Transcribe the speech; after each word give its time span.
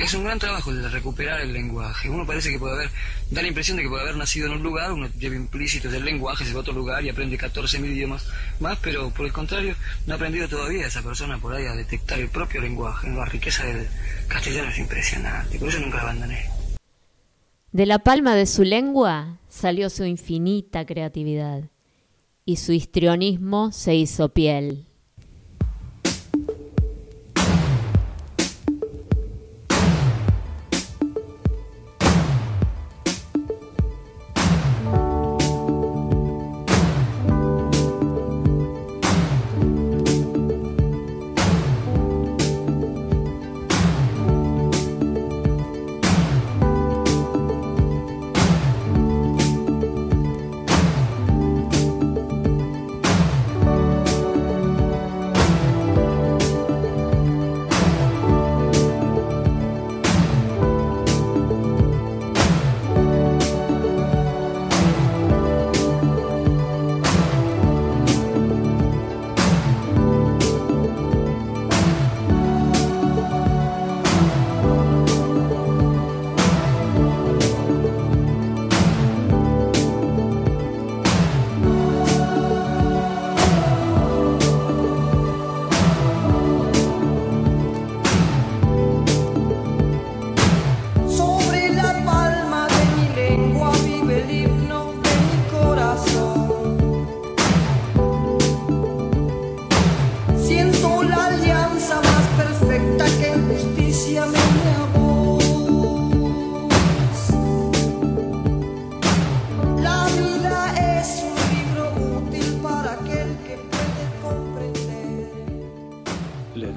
Es 0.00 0.14
un 0.14 0.24
gran 0.24 0.38
trabajo 0.38 0.70
el 0.70 0.90
recuperar 0.90 1.42
el 1.42 1.52
lenguaje. 1.52 2.08
Uno 2.08 2.26
parece 2.26 2.50
que 2.50 2.58
puede 2.58 2.74
haber, 2.74 2.90
da 3.30 3.42
la 3.42 3.48
impresión 3.48 3.76
de 3.76 3.82
que 3.82 3.88
puede 3.90 4.02
haber 4.02 4.16
nacido 4.16 4.46
en 4.46 4.54
un 4.54 4.62
lugar, 4.62 4.92
uno 4.92 5.08
lleva 5.18 5.36
implícito 5.36 5.90
del 5.90 6.06
lenguaje, 6.06 6.46
se 6.46 6.52
va 6.52 6.58
a 6.58 6.60
otro 6.62 6.72
lugar 6.72 7.04
y 7.04 7.10
aprende 7.10 7.38
14.000 7.38 7.84
idiomas 7.84 8.26
más, 8.60 8.78
pero 8.78 9.10
por 9.10 9.26
el 9.26 9.32
contrario, 9.32 9.76
no 10.06 10.14
ha 10.14 10.16
aprendido 10.16 10.48
todavía 10.48 10.86
esa 10.86 11.02
persona 11.02 11.38
por 11.38 11.54
ahí 11.54 11.66
a 11.66 11.74
detectar 11.74 12.18
el 12.18 12.30
propio 12.30 12.62
lenguaje. 12.62 13.10
La 13.10 13.26
riqueza 13.26 13.66
del 13.66 13.86
castellano 14.26 14.70
es 14.70 14.78
impresionante, 14.78 15.58
por 15.58 15.68
eso 15.68 15.80
nunca 15.80 15.98
la 15.98 16.02
abandoné. 16.04 16.48
De 17.72 17.84
la 17.84 17.98
palma 17.98 18.34
de 18.34 18.46
su 18.46 18.64
lengua 18.64 19.38
salió 19.50 19.90
su 19.90 20.04
infinita 20.04 20.86
creatividad 20.86 21.64
y 22.46 22.56
su 22.56 22.72
histrionismo 22.72 23.70
se 23.70 23.94
hizo 23.96 24.30
piel. 24.30 24.89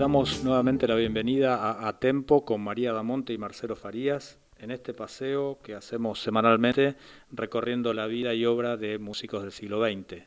Nuevamente 0.08 0.86
la 0.86 0.96
bienvenida 0.96 1.88
a, 1.88 2.00
Tempo 2.00 2.44
con 2.44 2.62
María 2.62 2.92
Damonte 2.92 3.32
y 3.32 3.38
Marcelo 3.38 3.78
Farías 3.78 4.38
en 4.58 4.70
este 4.72 4.94
paseo 4.94 5.60
que 5.64 5.76
hacemos 5.76 6.22
semanalmente 6.22 6.98
recorriendo 7.32 7.94
la 7.94 8.06
vida 8.06 8.34
y 8.34 8.46
obra 8.46 8.76
de 8.76 9.00
músicos 9.00 9.44
del 9.44 9.54
siglo 9.54 9.82
XX. 9.82 10.24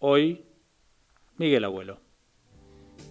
Hoy, 0.00 0.44
Miguel 1.38 1.64
Abuelo. 1.64 1.98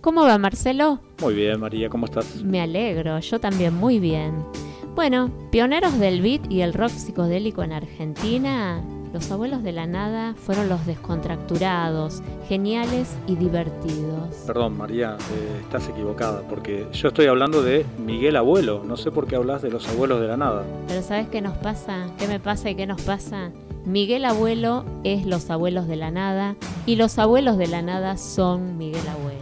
¿Cómo 0.02 0.22
va 0.22 0.38
Marcelo? 0.38 1.02
Muy 1.22 1.34
bien, 1.34 1.60
María, 1.60 1.90
¿cómo 1.90 2.06
estás? 2.06 2.44
Me 2.44 2.62
alegro, 2.62 3.18
yo 3.20 3.40
también 3.40 3.74
muy 3.74 4.00
bien. 4.00 4.46
Bueno, 4.94 5.34
pioneros 5.52 5.98
del 5.98 6.22
beat 6.22 6.52
y 6.52 6.62
el 6.62 6.74
rock 6.74 6.92
psicodélico 6.92 7.64
en 7.64 7.72
Argentina, 7.72 8.84
los 9.16 9.32
abuelos 9.32 9.64
de 9.64 9.72
la 9.72 9.88
nada 9.88 10.36
fueron 10.36 10.68
los 10.68 10.86
descontracturados, 10.86 12.22
geniales 12.50 13.16
y 13.28 13.38
divertidos. 13.38 14.36
Perdón, 14.46 14.78
María, 14.78 15.16
eh, 15.32 15.62
estás 15.62 15.88
equivocada, 15.88 16.42
porque 16.50 16.86
yo 16.92 17.08
estoy 17.08 17.28
hablando 17.28 17.62
de 17.62 17.86
Miguel 17.98 18.36
Abuelo. 18.36 18.84
No 18.84 18.98
sé 18.98 19.12
por 19.12 19.26
qué 19.26 19.38
hablas 19.38 19.62
de 19.62 19.70
los 19.72 19.88
abuelos 19.88 20.20
de 20.20 20.28
la 20.28 20.36
nada. 20.36 20.66
Pero 20.90 21.02
¿sabes 21.02 21.30
qué 21.30 21.40
nos 21.40 21.56
pasa? 21.60 22.08
¿Qué 22.20 22.28
me 22.28 22.42
pasa 22.42 22.70
y 22.70 22.76
qué 22.76 22.88
nos 22.88 23.02
pasa? 23.04 23.52
Miguel 23.86 24.26
Abuelo 24.26 24.84
es 25.06 25.26
los 25.26 25.50
abuelos 25.50 25.88
de 25.88 25.96
la 25.96 26.12
nada 26.12 26.58
y 26.86 26.98
los 26.98 27.18
abuelos 27.18 27.58
de 27.58 27.68
la 27.68 27.82
nada 27.82 28.18
son 28.18 28.78
Miguel 28.78 29.08
Abuelo. 29.08 29.40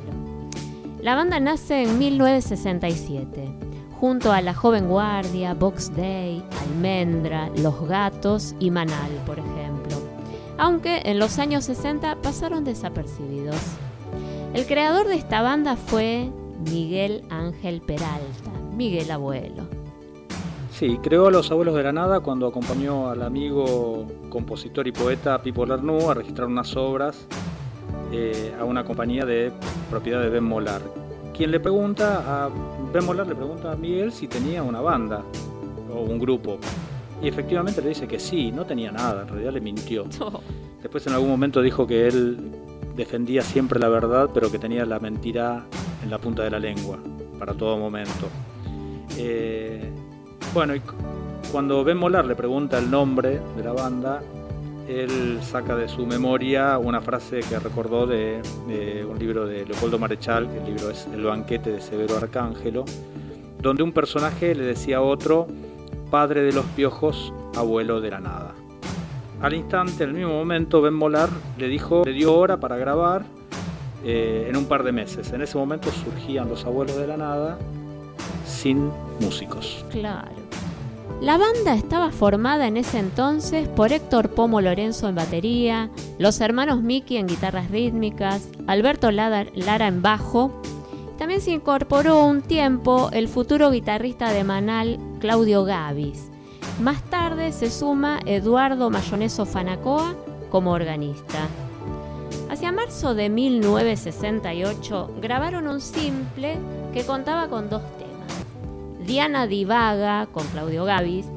La 1.01 1.15
banda 1.15 1.39
nace 1.39 1.81
en 1.81 1.97
1967 1.97 3.63
junto 4.03 4.33
a 4.33 4.41
La 4.41 4.53
Joven 4.53 4.89
Guardia, 4.89 5.53
Box 5.53 5.95
Day, 5.95 6.43
Almendra, 6.61 7.49
Los 7.55 7.87
Gatos 7.87 8.53
y 8.59 8.69
Manal, 8.69 9.11
por 9.25 9.39
ejemplo, 9.39 9.62
aunque 10.63 11.01
en 11.03 11.19
los 11.19 11.39
años 11.39 11.65
60 11.65 12.21
pasaron 12.21 12.63
desapercibidos. 12.63 13.57
El 14.53 14.65
creador 14.65 15.07
de 15.07 15.15
esta 15.15 15.41
banda 15.41 15.75
fue 15.75 16.29
Miguel 16.71 17.25
Ángel 17.29 17.81
Peralta, 17.81 18.49
Miguel 18.73 19.11
Abuelo. 19.11 19.63
Sí, 20.71 20.99
creó 21.03 21.27
a 21.27 21.31
Los 21.31 21.51
Abuelos 21.51 21.75
de 21.75 21.83
la 21.83 21.91
Nada 21.91 22.21
cuando 22.21 22.47
acompañó 22.47 23.09
al 23.09 23.23
amigo, 23.23 24.07
compositor 24.29 24.87
y 24.87 24.93
poeta 24.93 25.41
Pipo 25.41 25.65
Lernu 25.65 26.09
a 26.09 26.13
registrar 26.13 26.47
unas 26.47 26.73
obras 26.77 27.27
eh, 28.13 28.55
a 28.57 28.63
una 28.63 28.85
compañía 28.85 29.25
de 29.25 29.51
propiedad 29.89 30.21
de 30.21 30.29
Ben 30.29 30.45
Molar, 30.45 30.81
quien 31.35 31.51
le 31.51 31.59
pregunta 31.59 32.45
a 32.45 32.49
Ben 32.93 33.03
Molar 33.05 33.27
le 33.27 33.35
pregunta 33.35 33.73
a 33.73 33.75
Miguel 33.75 34.13
si 34.13 34.29
tenía 34.29 34.63
una 34.63 34.79
banda 34.79 35.23
o 35.93 36.03
un 36.03 36.19
grupo. 36.19 36.57
Y 37.23 37.29
efectivamente 37.29 37.81
le 37.81 37.89
dice 37.89 38.05
que 38.05 38.19
sí, 38.19 38.51
no 38.51 38.65
tenía 38.65 38.91
nada, 38.91 39.21
en 39.21 39.29
realidad 39.29 39.53
le 39.53 39.61
mintió. 39.61 40.05
Después 40.81 41.07
en 41.07 41.13
algún 41.13 41.29
momento 41.29 41.61
dijo 41.61 41.87
que 41.87 42.07
él 42.07 42.37
defendía 42.97 43.41
siempre 43.41 43.79
la 43.79 43.87
verdad, 43.87 44.29
pero 44.33 44.51
que 44.51 44.59
tenía 44.59 44.85
la 44.85 44.99
mentira 44.99 45.65
en 46.03 46.09
la 46.09 46.17
punta 46.17 46.43
de 46.43 46.51
la 46.51 46.59
lengua, 46.59 46.99
para 47.39 47.53
todo 47.53 47.77
momento. 47.77 48.27
Eh, 49.17 49.89
bueno, 50.53 50.75
y 50.75 50.81
cuando 51.49 51.83
Ben 51.85 51.97
Molar 51.97 52.25
le 52.25 52.35
pregunta 52.35 52.77
el 52.77 52.91
nombre 52.91 53.39
de 53.55 53.63
la 53.63 53.71
banda, 53.71 54.21
él 54.89 55.39
saca 55.41 55.77
de 55.77 55.87
su 55.87 56.05
memoria 56.05 56.77
una 56.77 56.99
frase 56.99 57.39
que 57.39 57.57
recordó 57.57 58.05
de, 58.05 58.41
un 59.09 59.17
libro 59.17 59.47
de 59.47 59.65
Leopoldo 59.65 59.97
Marechal, 59.97 60.49
que 60.51 60.57
el 60.57 60.65
libro 60.65 60.89
es 60.89 61.07
El 61.13 61.23
banquete 61.23 61.71
de 61.71 61.81
Severo 61.81 62.17
Arcángelo, 62.17 62.83
donde 63.61 63.81
un 63.81 63.93
personaje 63.93 64.53
le 64.53 64.65
decía 64.65 64.97
a 64.97 65.01
otro, 65.01 65.47
padre 66.13 66.43
de 66.43 66.53
los 66.53 66.65
piojos, 66.75 67.33
abuelo 67.55 67.99
de 67.99 68.11
la 68.11 68.19
nada. 68.19 68.53
Al 69.41 69.55
instante, 69.55 70.03
en 70.03 70.11
el 70.11 70.15
mismo 70.15 70.33
momento, 70.33 70.79
Ben 70.79 70.93
Molar 70.93 71.29
le 71.57 71.67
dijo, 71.67 72.03
le 72.05 72.11
dio 72.11 72.35
hora 72.37 72.59
para 72.59 72.77
grabar 72.77 73.23
eh, 74.05 74.45
en 74.47 74.55
un 74.55 74.65
par 74.65 74.83
de 74.83 74.91
meses. 74.91 75.33
En 75.33 75.41
ese 75.41 75.57
momento 75.57 75.89
surgían 75.89 76.49
los 76.49 76.65
abuelos 76.65 76.97
de 76.97 77.07
la 77.07 77.17
nada 77.17 77.57
sin 78.45 78.91
músicos. 79.21 79.83
Claro. 79.89 80.29
La 81.19 81.39
banda 81.39 81.73
estaba 81.73 82.11
formada 82.11 82.67
en 82.67 82.77
ese 82.77 82.99
entonces 82.99 83.67
por 83.67 83.91
Héctor 83.91 84.29
Pomo 84.29 84.61
Lorenzo 84.61 85.09
en 85.09 85.15
batería, 85.15 85.89
los 86.19 86.41
hermanos 86.41 86.83
Miki 86.83 87.17
en 87.17 87.25
guitarras 87.25 87.71
rítmicas, 87.71 88.47
Alberto 88.67 89.09
Lara 89.09 89.87
en 89.87 90.03
bajo. 90.03 90.61
También 91.17 91.41
se 91.41 91.51
incorporó 91.51 92.25
un 92.25 92.41
tiempo 92.41 93.09
el 93.13 93.27
futuro 93.27 93.69
guitarrista 93.69 94.31
de 94.31 94.43
Manal, 94.43 94.99
Claudio 95.19 95.63
Gavis. 95.63 96.31
Más 96.81 97.03
tarde 97.09 97.51
se 97.51 97.69
suma 97.69 98.19
Eduardo 98.25 98.89
Mayoneso 98.89 99.45
Fanacoa 99.45 100.15
como 100.49 100.71
organista. 100.71 101.47
Hacia 102.49 102.71
marzo 102.71 103.15
de 103.15 103.29
1968 103.29 105.15
grabaron 105.21 105.67
un 105.67 105.81
simple 105.81 106.57
que 106.93 107.03
contaba 107.03 107.47
con 107.47 107.69
dos 107.69 107.81
temas. 107.97 109.07
Diana 109.07 109.47
Divaga 109.47 110.27
con 110.27 110.45
Claudio 110.47 110.85
Gavis 110.85 111.27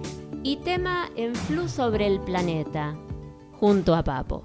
y 0.42 0.56
tema 0.58 1.10
En 1.16 1.34
Flu 1.34 1.68
sobre 1.68 2.06
el 2.06 2.20
planeta, 2.20 2.96
junto 3.52 3.94
a 3.94 4.04
Papo. 4.04 4.44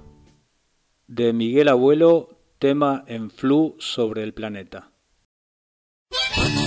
De 1.06 1.32
Miguel 1.32 1.68
Abuelo, 1.68 2.40
tema 2.58 3.04
En 3.06 3.30
Flu 3.30 3.76
sobre 3.78 4.22
el 4.22 4.34
planeta. 4.34 4.91
Como 6.34 6.61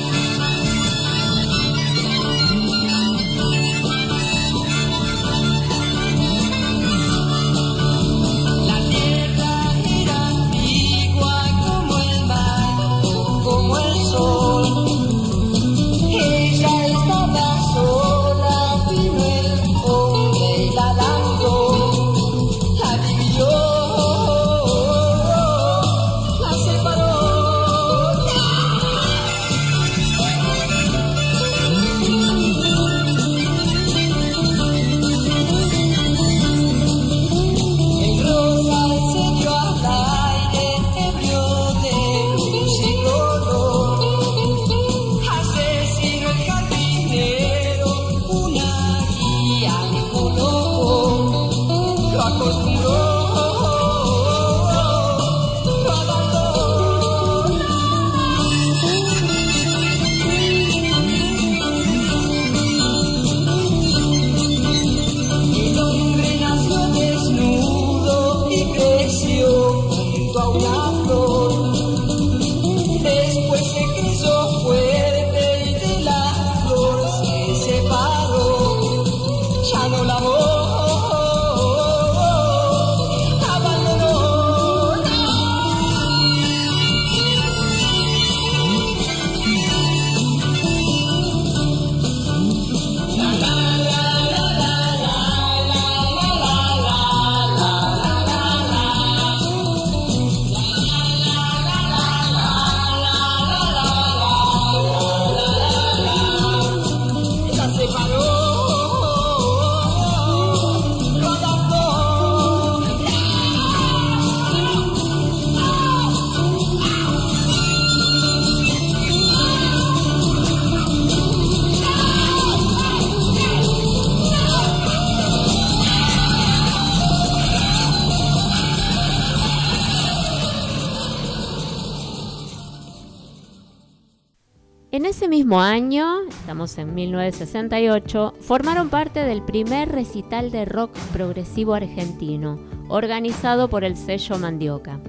mismo 135.45 135.61
año, 135.61 136.21
estamos 136.27 136.75
en 136.79 136.95
1968, 136.95 138.33
formaron 138.41 138.89
parte 138.89 139.19
del 139.19 139.43
primer 139.43 139.89
recital 139.89 140.49
de 140.49 140.65
rock 140.65 140.89
progresivo 141.13 141.75
argentino, 141.75 142.57
organizado 142.87 143.69
por 143.69 143.83
el 143.83 143.95
sello 143.95 144.39
Mandioca. 144.39 144.99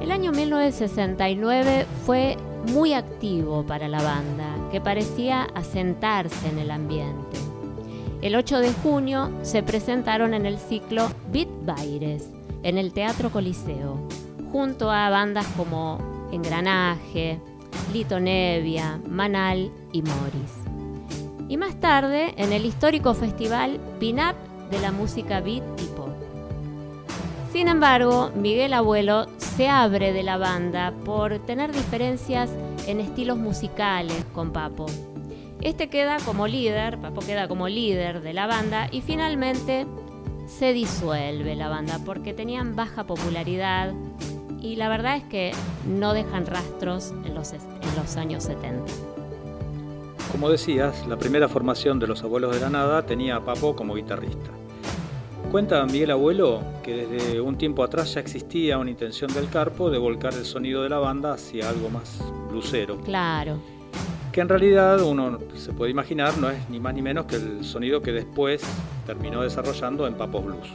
El 0.00 0.12
año 0.12 0.32
1969 0.32 1.84
fue 2.06 2.38
muy 2.72 2.94
activo 2.94 3.66
para 3.66 3.86
la 3.86 4.02
banda, 4.02 4.56
que 4.70 4.80
parecía 4.80 5.42
asentarse 5.42 6.48
en 6.48 6.58
el 6.58 6.70
ambiente. 6.70 7.36
El 8.22 8.34
8 8.34 8.60
de 8.60 8.72
junio 8.72 9.30
se 9.42 9.62
presentaron 9.62 10.32
en 10.32 10.46
el 10.46 10.56
ciclo 10.56 11.10
Beat 11.30 11.50
Baires, 11.66 12.30
en 12.62 12.78
el 12.78 12.94
Teatro 12.94 13.28
Coliseo, 13.28 14.08
junto 14.50 14.90
a 14.90 15.10
bandas 15.10 15.46
como 15.48 15.98
Engranaje, 16.32 17.42
Lito 17.92 18.18
Nevia, 18.18 18.98
Manal 19.06 19.70
y 19.92 20.00
Morris. 20.00 20.52
Y 21.48 21.58
más 21.58 21.78
tarde 21.78 22.32
en 22.38 22.52
el 22.52 22.64
histórico 22.64 23.12
festival 23.12 23.78
Pin-Up 24.00 24.34
de 24.70 24.80
la 24.80 24.92
música 24.92 25.40
beat 25.40 25.62
y 25.78 25.84
pop. 25.94 26.08
Sin 27.52 27.68
embargo, 27.68 28.30
Miguel 28.34 28.72
Abuelo 28.72 29.26
se 29.36 29.68
abre 29.68 30.14
de 30.14 30.22
la 30.22 30.38
banda 30.38 30.94
por 31.04 31.38
tener 31.40 31.70
diferencias 31.70 32.50
en 32.86 32.98
estilos 32.98 33.36
musicales 33.36 34.24
con 34.32 34.52
Papo. 34.52 34.86
Este 35.60 35.90
queda 35.90 36.16
como 36.24 36.48
líder, 36.48 36.98
Papo 36.98 37.20
queda 37.20 37.46
como 37.46 37.68
líder 37.68 38.22
de 38.22 38.32
la 38.32 38.46
banda 38.46 38.88
y 38.90 39.02
finalmente 39.02 39.86
se 40.46 40.72
disuelve 40.72 41.54
la 41.56 41.68
banda 41.68 42.00
porque 42.06 42.32
tenían 42.32 42.74
baja 42.74 43.04
popularidad 43.04 43.92
y 44.62 44.76
la 44.76 44.88
verdad 44.88 45.16
es 45.16 45.24
que 45.24 45.52
no 45.86 46.14
dejan 46.14 46.46
rastros 46.46 47.12
en 47.24 47.34
los, 47.34 47.52
en 47.52 47.60
los 47.96 48.16
años 48.16 48.44
70. 48.44 48.84
Como 50.30 50.48
decías, 50.48 51.06
la 51.06 51.18
primera 51.18 51.48
formación 51.48 51.98
de 51.98 52.06
los 52.06 52.22
Abuelos 52.22 52.54
de 52.54 52.60
la 52.60 52.70
Nada 52.70 53.04
tenía 53.04 53.36
a 53.36 53.44
Papo 53.44 53.74
como 53.74 53.94
guitarrista. 53.94 54.50
Cuenta 55.50 55.84
Miguel 55.84 56.12
Abuelo 56.12 56.62
que 56.82 57.06
desde 57.06 57.40
un 57.40 57.58
tiempo 57.58 57.82
atrás 57.82 58.14
ya 58.14 58.20
existía 58.20 58.78
una 58.78 58.90
intención 58.90 59.30
del 59.34 59.50
Carpo 59.50 59.90
de 59.90 59.98
volcar 59.98 60.32
el 60.32 60.46
sonido 60.46 60.82
de 60.82 60.88
la 60.88 60.98
banda 60.98 61.34
hacia 61.34 61.68
algo 61.68 61.90
más 61.90 62.24
blusero. 62.48 62.98
Claro. 63.00 63.58
Que 64.32 64.40
en 64.40 64.48
realidad 64.48 65.02
uno 65.02 65.38
se 65.54 65.72
puede 65.72 65.90
imaginar 65.90 66.38
no 66.38 66.48
es 66.48 66.70
ni 66.70 66.80
más 66.80 66.94
ni 66.94 67.02
menos 67.02 67.26
que 67.26 67.36
el 67.36 67.64
sonido 67.64 68.00
que 68.00 68.12
después 68.12 68.62
terminó 69.04 69.42
desarrollando 69.42 70.06
en 70.06 70.14
Papos 70.14 70.46
Blues. 70.46 70.68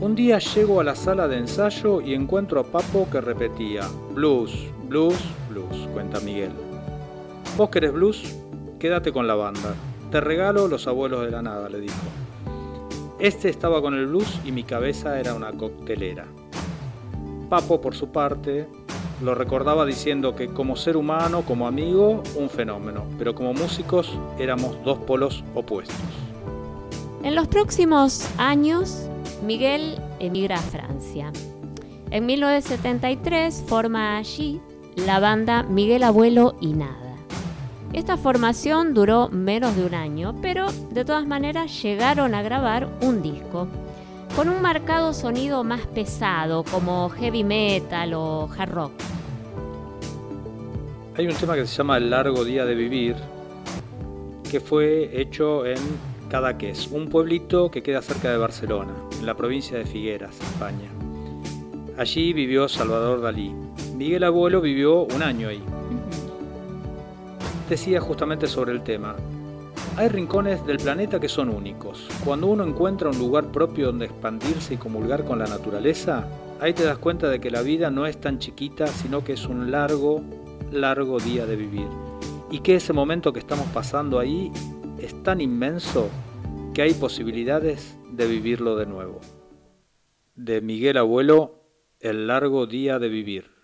Un 0.00 0.14
día 0.14 0.38
llego 0.38 0.80
a 0.80 0.84
la 0.84 0.94
sala 0.94 1.26
de 1.26 1.38
ensayo 1.38 2.00
y 2.00 2.14
encuentro 2.14 2.60
a 2.60 2.62
Papo 2.62 3.08
que 3.10 3.20
repetía 3.20 3.82
blues, 4.14 4.52
blues, 4.84 5.18
blues, 5.50 5.88
cuenta 5.92 6.20
Miguel. 6.20 6.52
Vos 7.56 7.68
querés 7.68 7.92
blues, 7.92 8.36
quédate 8.78 9.12
con 9.12 9.26
la 9.26 9.34
banda. 9.34 9.74
Te 10.12 10.20
regalo 10.20 10.68
los 10.68 10.86
abuelos 10.86 11.22
de 11.24 11.32
la 11.32 11.42
nada, 11.42 11.68
le 11.68 11.80
dijo. 11.80 11.96
Este 13.18 13.48
estaba 13.48 13.82
con 13.82 13.94
el 13.94 14.06
blues 14.06 14.38
y 14.44 14.52
mi 14.52 14.62
cabeza 14.62 15.18
era 15.18 15.34
una 15.34 15.50
coctelera. 15.50 16.26
Papo, 17.48 17.80
por 17.80 17.96
su 17.96 18.10
parte, 18.12 18.68
lo 19.20 19.34
recordaba 19.34 19.84
diciendo 19.84 20.36
que 20.36 20.46
como 20.46 20.76
ser 20.76 20.96
humano, 20.96 21.42
como 21.42 21.66
amigo, 21.66 22.22
un 22.36 22.48
fenómeno, 22.48 23.04
pero 23.18 23.34
como 23.34 23.52
músicos 23.52 24.16
éramos 24.38 24.76
dos 24.84 24.98
polos 24.98 25.42
opuestos. 25.56 25.96
En 27.24 27.34
los 27.34 27.48
próximos 27.48 28.30
años, 28.38 29.08
Miguel 29.42 29.98
emigra 30.18 30.56
a 30.56 30.62
Francia. 30.62 31.32
En 32.10 32.26
1973 32.26 33.64
forma 33.66 34.18
allí 34.18 34.60
la 34.96 35.20
banda 35.20 35.62
Miguel 35.62 36.02
Abuelo 36.02 36.56
y 36.60 36.72
Nada. 36.72 37.16
Esta 37.92 38.16
formación 38.16 38.94
duró 38.94 39.28
menos 39.28 39.74
de 39.76 39.86
un 39.86 39.94
año, 39.94 40.34
pero 40.42 40.66
de 40.90 41.04
todas 41.04 41.26
maneras 41.26 41.82
llegaron 41.82 42.34
a 42.34 42.42
grabar 42.42 42.88
un 43.02 43.22
disco 43.22 43.68
con 44.36 44.48
un 44.48 44.60
marcado 44.60 45.14
sonido 45.14 45.64
más 45.64 45.86
pesado, 45.86 46.64
como 46.64 47.08
heavy 47.08 47.44
metal 47.44 48.14
o 48.14 48.48
hard 48.56 48.70
rock. 48.70 48.92
Hay 51.16 51.26
un 51.26 51.34
tema 51.34 51.54
que 51.54 51.66
se 51.66 51.76
llama 51.76 51.96
El 51.96 52.10
largo 52.10 52.44
día 52.44 52.64
de 52.64 52.74
vivir, 52.74 53.16
que 54.48 54.60
fue 54.60 55.20
hecho 55.20 55.66
en 55.66 55.78
Cadaqués, 56.28 56.88
un 56.88 57.08
pueblito 57.08 57.70
que 57.70 57.82
queda 57.82 58.02
cerca 58.02 58.30
de 58.30 58.36
Barcelona, 58.36 58.92
en 59.18 59.24
la 59.24 59.34
provincia 59.34 59.78
de 59.78 59.86
Figueras, 59.86 60.38
España. 60.38 60.90
Allí 61.96 62.34
vivió 62.34 62.68
Salvador 62.68 63.22
Dalí. 63.22 63.54
Miguel 63.96 64.24
Abuelo 64.24 64.60
vivió 64.60 65.04
un 65.04 65.22
año 65.22 65.48
ahí. 65.48 65.62
Decía 67.70 68.00
justamente 68.00 68.46
sobre 68.46 68.72
el 68.72 68.82
tema. 68.82 69.16
Hay 69.96 70.08
rincones 70.08 70.64
del 70.66 70.76
planeta 70.76 71.18
que 71.18 71.30
son 71.30 71.48
únicos. 71.48 72.06
Cuando 72.24 72.48
uno 72.48 72.62
encuentra 72.62 73.08
un 73.08 73.18
lugar 73.18 73.46
propio 73.50 73.86
donde 73.86 74.04
expandirse 74.04 74.74
y 74.74 74.76
comulgar 74.76 75.24
con 75.24 75.38
la 75.38 75.46
naturaleza, 75.46 76.28
ahí 76.60 76.74
te 76.74 76.84
das 76.84 76.98
cuenta 76.98 77.30
de 77.30 77.40
que 77.40 77.50
la 77.50 77.62
vida 77.62 77.90
no 77.90 78.06
es 78.06 78.20
tan 78.20 78.38
chiquita, 78.38 78.86
sino 78.86 79.24
que 79.24 79.32
es 79.32 79.46
un 79.46 79.70
largo, 79.70 80.20
largo 80.70 81.18
día 81.20 81.46
de 81.46 81.56
vivir. 81.56 81.88
Y 82.50 82.60
que 82.60 82.76
ese 82.76 82.92
momento 82.92 83.32
que 83.32 83.40
estamos 83.40 83.66
pasando 83.68 84.18
ahí 84.18 84.52
es 85.00 85.22
tan 85.22 85.40
inmenso 85.40 86.10
que 86.74 86.82
hay 86.82 86.94
posibilidades 86.94 87.96
de 88.10 88.26
vivirlo 88.26 88.76
de 88.76 88.86
nuevo. 88.86 89.20
De 90.34 90.60
Miguel 90.60 90.96
Abuelo, 90.96 91.54
El 92.00 92.26
largo 92.28 92.66
día 92.66 92.98
de 92.98 93.08
vivir. 93.08 93.58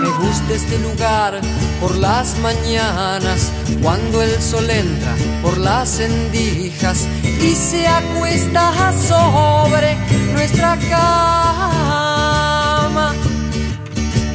me 0.00 0.08
gusta 0.18 0.54
este 0.54 0.78
lugar 0.78 1.40
por 1.80 1.96
las 1.96 2.38
mañanas, 2.38 3.52
cuando 3.82 4.22
el 4.22 4.40
sol 4.40 4.68
entra 4.70 5.14
por 5.42 5.58
las 5.58 6.00
endijas 6.00 7.06
y 7.40 7.54
se 7.54 7.86
acuesta 7.86 8.92
sobre 9.06 9.96
nuestra 10.32 10.76
cama. 10.90 11.14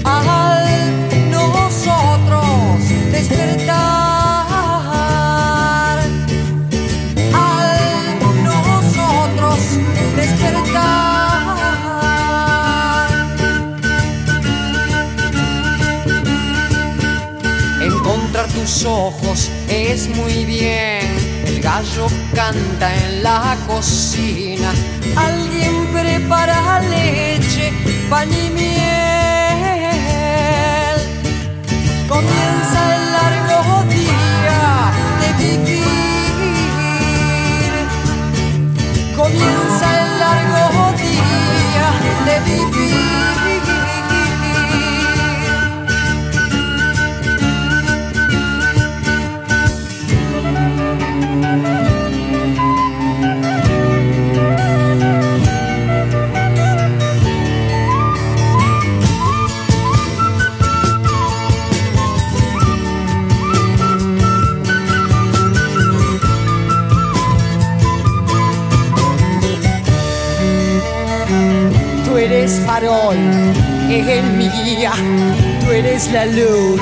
Al 0.06 1.30
nosotros 1.32 2.90
despertar. 3.12 4.03
Tus 18.54 18.86
ojos 18.86 19.50
es 19.68 20.08
muy 20.10 20.46
bien. 20.46 21.02
El 21.46 21.62
gallo 21.62 22.08
canta 22.34 22.96
en 22.96 23.24
la 23.24 23.58
cocina. 23.68 24.72
Alguien 25.16 25.88
prepara 25.94 26.82
leche, 26.82 27.72
pan 28.10 28.30
y 28.32 28.50
miel. 28.50 28.74
Comienza 32.08 32.96
el 32.96 33.12
largo 33.12 33.84
día 33.90 34.92
de 35.22 35.30
vivir. 35.44 35.84
Comienza 39.16 39.86
el 40.02 40.10
largo 40.20 40.94
día 40.98 41.88
de 42.26 42.36
vivir. 42.52 43.13
En 74.10 74.38
mi 74.38 74.50
guía. 74.50 74.94
Tú 75.62 75.72
eres 75.72 76.12
la 76.12 76.26
luz 76.26 76.82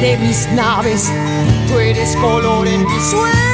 de 0.00 0.16
mis 0.18 0.48
naves, 0.52 1.10
tú 1.68 1.78
eres 1.78 2.16
color 2.16 2.66
en 2.66 2.84
mis 2.84 3.02
sueños. 3.04 3.47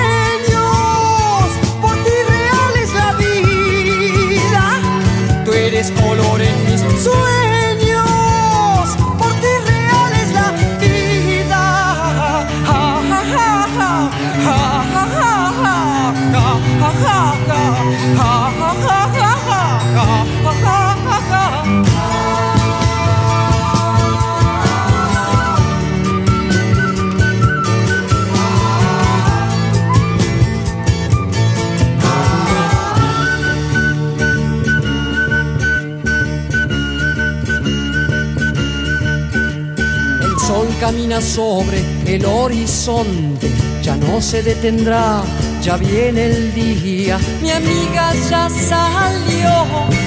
Camina 40.85 41.19
sobre 41.19 41.83
el 42.05 42.27
horizonte, 42.27 43.51
ya 43.83 43.97
no 43.97 44.21
se 44.21 44.43
detendrá, 44.43 45.23
ya 45.63 45.79
viene 45.79 46.27
el 46.27 46.53
día. 46.53 47.19
Mi 47.41 47.53
amiga 47.53 48.13
ya 48.29 48.51
salió 48.51 50.04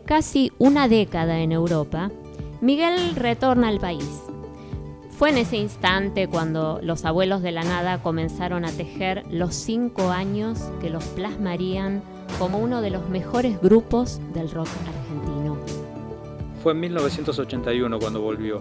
casi 0.00 0.52
una 0.58 0.88
década 0.88 1.40
en 1.40 1.52
Europa, 1.52 2.10
Miguel 2.60 3.14
retorna 3.16 3.68
al 3.68 3.80
país. 3.80 4.22
Fue 5.10 5.30
en 5.30 5.38
ese 5.38 5.56
instante 5.56 6.28
cuando 6.28 6.80
los 6.82 7.04
abuelos 7.04 7.42
de 7.42 7.52
la 7.52 7.64
nada 7.64 8.02
comenzaron 8.02 8.64
a 8.64 8.72
tejer 8.72 9.24
los 9.30 9.54
cinco 9.54 10.10
años 10.10 10.58
que 10.80 10.90
los 10.90 11.04
plasmarían 11.04 12.02
como 12.38 12.58
uno 12.58 12.80
de 12.80 12.90
los 12.90 13.08
mejores 13.08 13.60
grupos 13.60 14.20
del 14.34 14.50
rock 14.50 14.68
argentino. 14.86 15.56
Fue 16.62 16.72
en 16.72 16.80
1981 16.80 17.98
cuando 17.98 18.20
volvió. 18.20 18.60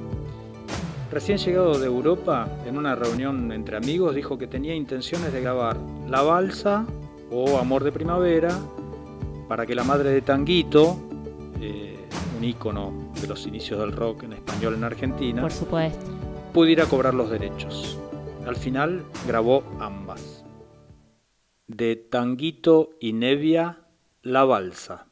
Recién 1.11 1.37
llegado 1.37 1.77
de 1.77 1.87
Europa, 1.87 2.47
en 2.65 2.77
una 2.77 2.95
reunión 2.95 3.51
entre 3.51 3.77
amigos, 3.77 4.15
dijo 4.15 4.37
que 4.37 4.47
tenía 4.47 4.73
intenciones 4.73 5.33
de 5.33 5.41
grabar 5.41 5.77
La 6.07 6.21
Balsa 6.21 6.85
o 7.31 7.57
Amor 7.57 7.83
de 7.83 7.91
Primavera 7.91 8.57
para 9.47 9.65
que 9.65 9.75
la 9.75 9.83
madre 9.83 10.11
de 10.11 10.21
Tanguito, 10.21 10.97
eh, 11.61 11.97
un 12.37 12.43
ícono 12.43 13.11
de 13.21 13.27
los 13.27 13.45
inicios 13.45 13.79
del 13.79 13.91
rock 13.91 14.23
en 14.23 14.33
español 14.33 14.73
en 14.75 14.83
Argentina, 14.83 15.41
Por 15.41 15.51
supuesto. 15.51 16.11
pudiera 16.53 16.85
cobrar 16.85 17.13
los 17.13 17.29
derechos. 17.29 17.97
Al 18.45 18.55
final 18.55 19.05
grabó 19.27 19.63
ambas. 19.79 20.43
De 21.67 21.95
Tanguito 21.95 22.89
y 22.99 23.13
Nevia, 23.13 23.85
La 24.23 24.43
Balsa. 24.43 25.07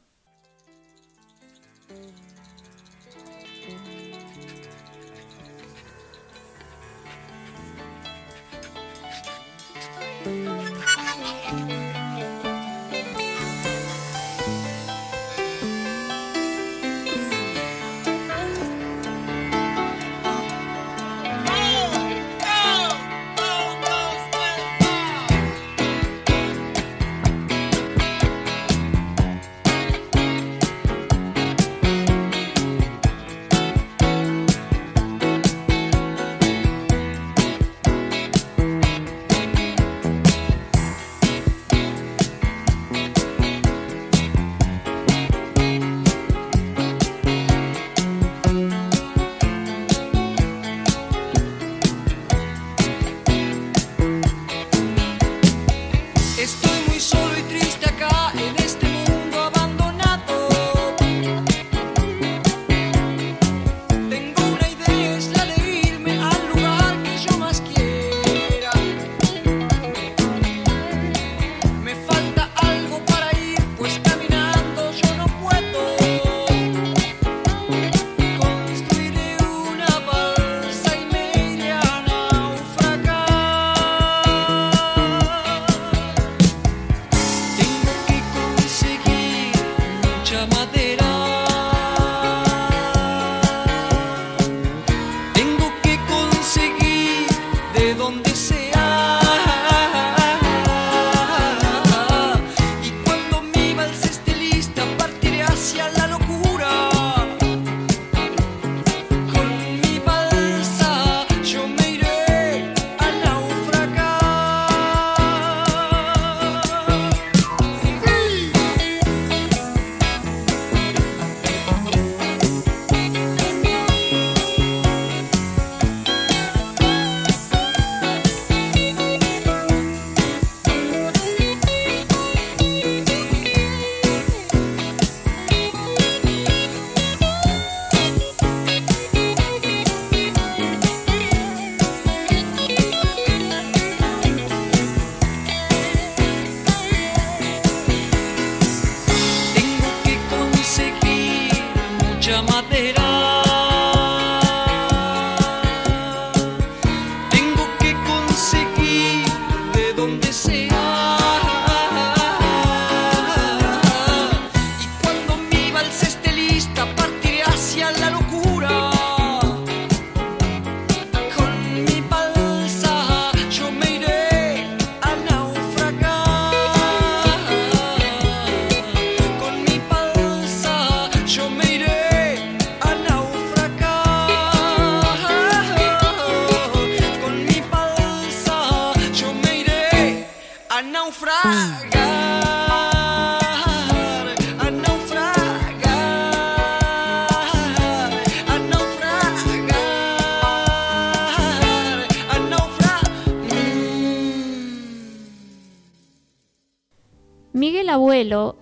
mucha 152.30 152.42
madera. 152.42 153.09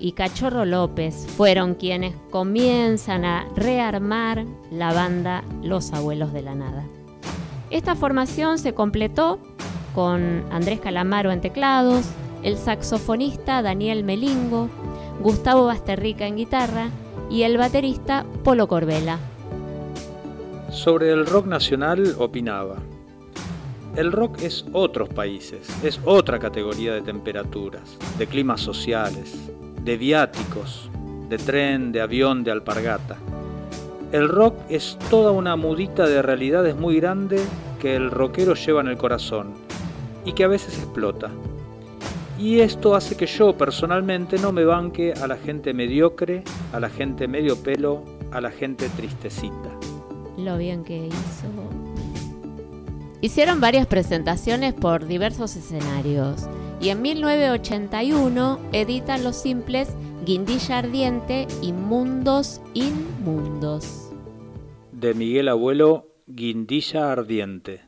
Y 0.08 0.12
Cachorro 0.12 0.64
López 0.64 1.26
fueron 1.36 1.74
quienes 1.74 2.14
comienzan 2.30 3.26
a 3.26 3.46
rearmar 3.54 4.46
la 4.70 4.94
banda 4.94 5.44
Los 5.62 5.92
Abuelos 5.92 6.32
de 6.32 6.40
la 6.40 6.54
Nada. 6.54 6.86
Esta 7.68 7.94
formación 7.94 8.58
se 8.58 8.72
completó 8.72 9.38
con 9.94 10.46
Andrés 10.50 10.80
Calamaro 10.80 11.30
en 11.30 11.42
teclados, 11.42 12.06
el 12.42 12.56
saxofonista 12.56 13.60
Daniel 13.60 14.02
Melingo, 14.02 14.70
Gustavo 15.20 15.66
Basterrica 15.66 16.26
en 16.26 16.36
guitarra 16.36 16.88
y 17.28 17.42
el 17.42 17.58
baterista 17.58 18.24
Polo 18.44 18.66
Corbela. 18.66 19.18
Sobre 20.70 21.12
el 21.12 21.26
rock 21.26 21.44
nacional 21.44 22.16
opinaba, 22.18 22.76
el 23.94 24.10
rock 24.10 24.40
es 24.40 24.64
otros 24.72 25.10
países, 25.10 25.68
es 25.84 26.00
otra 26.06 26.38
categoría 26.38 26.94
de 26.94 27.02
temperaturas, 27.02 27.98
de 28.16 28.26
climas 28.26 28.62
sociales, 28.62 29.50
de 29.88 29.96
viáticos, 29.96 30.90
de 31.30 31.38
tren, 31.38 31.92
de 31.92 32.02
avión, 32.02 32.44
de 32.44 32.50
alpargata. 32.50 33.16
El 34.12 34.28
rock 34.28 34.54
es 34.68 34.98
toda 35.08 35.30
una 35.30 35.56
mudita 35.56 36.06
de 36.06 36.20
realidades 36.20 36.76
muy 36.76 37.00
grande 37.00 37.40
que 37.80 37.96
el 37.96 38.10
rockero 38.10 38.52
lleva 38.52 38.82
en 38.82 38.88
el 38.88 38.98
corazón 38.98 39.54
y 40.26 40.34
que 40.34 40.44
a 40.44 40.48
veces 40.48 40.76
explota. 40.76 41.30
Y 42.38 42.60
esto 42.60 42.94
hace 42.94 43.16
que 43.16 43.24
yo 43.24 43.56
personalmente 43.56 44.36
no 44.38 44.52
me 44.52 44.66
banque 44.66 45.14
a 45.14 45.26
la 45.26 45.38
gente 45.38 45.72
mediocre, 45.72 46.42
a 46.74 46.80
la 46.80 46.90
gente 46.90 47.26
medio 47.26 47.56
pelo, 47.62 48.04
a 48.30 48.42
la 48.42 48.50
gente 48.50 48.90
tristecita. 48.90 49.70
Lo 50.36 50.58
bien 50.58 50.84
que 50.84 51.06
hizo 51.06 51.48
Hicieron 53.22 53.58
varias 53.62 53.86
presentaciones 53.86 54.74
por 54.74 55.06
diversos 55.06 55.56
escenarios 55.56 56.46
y 56.80 56.90
en 56.90 57.02
1981 57.02 58.58
editan 58.72 59.24
los 59.24 59.36
simples 59.36 59.88
Guindilla 60.24 60.78
Ardiente 60.78 61.46
y 61.62 61.72
Mundos 61.72 62.60
Inmundos. 62.74 64.10
De 64.92 65.14
Miguel 65.14 65.48
Abuelo, 65.48 66.06
Guindilla 66.26 67.12
Ardiente. 67.12 67.87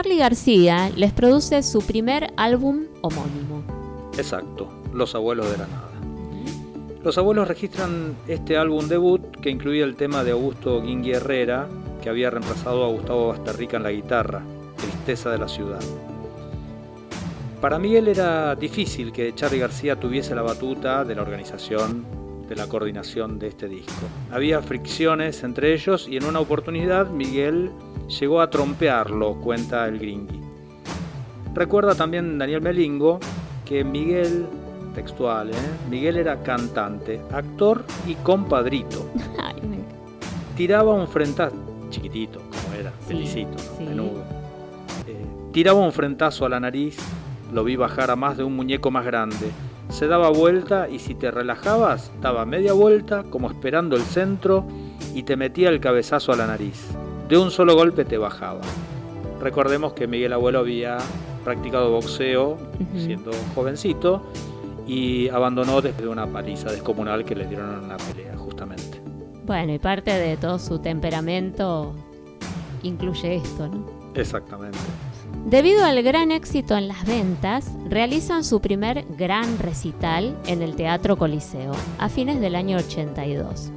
Charlie 0.00 0.16
García 0.16 0.90
les 0.96 1.12
produce 1.12 1.62
su 1.62 1.82
primer 1.82 2.32
álbum 2.38 2.86
homónimo. 3.02 3.62
Exacto, 4.16 4.66
Los 4.94 5.14
Abuelos 5.14 5.50
de 5.50 5.58
la 5.58 5.66
Nada. 5.66 5.90
Los 7.04 7.18
Abuelos 7.18 7.46
registran 7.46 8.16
este 8.26 8.56
álbum 8.56 8.88
debut 8.88 9.20
que 9.42 9.50
incluía 9.50 9.84
el 9.84 9.96
tema 9.96 10.24
de 10.24 10.30
Augusto 10.30 10.80
Guingui 10.80 11.12
Herrera, 11.12 11.68
que 12.02 12.08
había 12.08 12.30
reemplazado 12.30 12.82
a 12.82 12.88
Gustavo 12.88 13.28
Basterrica 13.28 13.76
en 13.76 13.82
la 13.82 13.90
guitarra, 13.90 14.42
Tristeza 14.78 15.32
de 15.32 15.36
la 15.36 15.48
Ciudad. 15.48 15.80
Para 17.60 17.78
Miguel 17.78 18.08
era 18.08 18.56
difícil 18.56 19.12
que 19.12 19.34
Charlie 19.34 19.58
García 19.58 20.00
tuviese 20.00 20.34
la 20.34 20.40
batuta 20.40 21.04
de 21.04 21.14
la 21.14 21.20
organización, 21.20 22.06
de 22.48 22.56
la 22.56 22.68
coordinación 22.68 23.38
de 23.38 23.48
este 23.48 23.68
disco. 23.68 24.06
Había 24.30 24.62
fricciones 24.62 25.44
entre 25.44 25.74
ellos 25.74 26.08
y 26.08 26.16
en 26.16 26.24
una 26.24 26.40
oportunidad 26.40 27.10
Miguel 27.10 27.70
llegó 28.18 28.40
a 28.40 28.50
trompearlo, 28.50 29.34
cuenta 29.36 29.86
el 29.86 29.98
gringui. 29.98 30.40
Recuerda 31.54 31.94
también 31.94 32.38
Daniel 32.38 32.60
Melingo 32.60 33.20
que 33.64 33.84
Miguel, 33.84 34.46
textual, 34.94 35.50
¿eh? 35.50 35.54
Miguel 35.88 36.16
era 36.16 36.42
cantante, 36.42 37.20
actor 37.32 37.84
y 38.06 38.14
compadrito. 38.16 39.10
Tiraba 40.56 40.92
un 40.92 41.08
frentazo, 41.08 41.56
chiquitito 41.90 42.40
como 42.40 42.78
era, 42.78 42.90
felicito, 42.90 43.56
menudo. 43.78 44.22
Eh, 45.06 45.24
tiraba 45.52 45.80
un 45.80 45.92
frentazo 45.92 46.44
a 46.44 46.48
la 46.48 46.60
nariz 46.60 46.98
lo 47.52 47.64
vi 47.64 47.76
bajar 47.76 48.10
a 48.10 48.16
más 48.16 48.36
de 48.36 48.44
un 48.44 48.54
muñeco 48.54 48.90
más 48.90 49.04
grande. 49.04 49.50
Se 49.88 50.06
daba 50.06 50.30
vuelta 50.30 50.88
y 50.88 51.00
si 51.00 51.14
te 51.14 51.30
relajabas, 51.30 52.12
daba 52.20 52.46
media 52.46 52.72
vuelta 52.72 53.24
como 53.24 53.50
esperando 53.50 53.96
el 53.96 54.02
centro 54.02 54.64
y 55.14 55.24
te 55.24 55.36
metía 55.36 55.68
el 55.68 55.80
cabezazo 55.80 56.32
a 56.32 56.36
la 56.36 56.46
nariz. 56.46 56.94
De 57.30 57.38
un 57.38 57.52
solo 57.52 57.76
golpe 57.76 58.04
te 58.04 58.18
bajaba. 58.18 58.60
Recordemos 59.40 59.92
que 59.92 60.08
Miguel 60.08 60.32
Abuelo 60.32 60.58
había 60.58 60.98
practicado 61.44 61.92
boxeo 61.92 62.58
siendo 62.96 63.30
jovencito 63.54 64.22
y 64.84 65.28
abandonó 65.28 65.80
después 65.80 66.02
de 66.02 66.08
una 66.08 66.26
paliza 66.26 66.72
descomunal 66.72 67.24
que 67.24 67.36
le 67.36 67.46
dieron 67.46 67.72
en 67.72 67.84
una 67.84 67.96
pelea, 67.98 68.36
justamente. 68.36 69.00
Bueno, 69.46 69.72
y 69.72 69.78
parte 69.78 70.10
de 70.10 70.36
todo 70.36 70.58
su 70.58 70.80
temperamento 70.80 71.94
incluye 72.82 73.36
esto, 73.36 73.68
¿no? 73.68 73.86
Exactamente. 74.16 74.78
Debido 75.46 75.84
al 75.84 76.02
gran 76.02 76.32
éxito 76.32 76.76
en 76.76 76.88
las 76.88 77.06
ventas, 77.06 77.70
realizan 77.88 78.42
su 78.42 78.60
primer 78.60 79.04
gran 79.16 79.56
recital 79.60 80.36
en 80.46 80.62
el 80.62 80.74
Teatro 80.74 81.16
Coliseo 81.16 81.72
a 81.98 82.08
fines 82.08 82.40
del 82.40 82.56
año 82.56 82.76
82. 82.78 83.70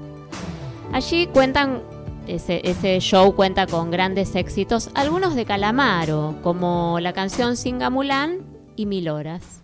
Allí 0.92 1.28
cuentan, 1.28 1.82
ese, 2.28 3.00
show 3.00 3.36
cuenta 3.36 3.68
con 3.68 3.92
grandes 3.92 4.36
éxitos, 4.36 4.90
algunos 4.96 5.36
de 5.36 5.46
Calamaro, 5.46 6.36
como 6.44 7.00
la 7.00 7.14
canción 7.14 7.58
Singamulán 7.58 8.42
y 8.76 8.86
Mil 8.86 9.10
Horas. 9.10 9.64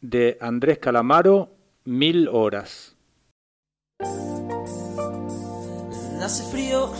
De 0.00 0.38
Andrés 0.40 0.78
Calamaro, 0.78 1.50
Mil 1.84 2.28
Horas. 2.28 2.96
Hace 6.22 6.44
frío 6.50 6.90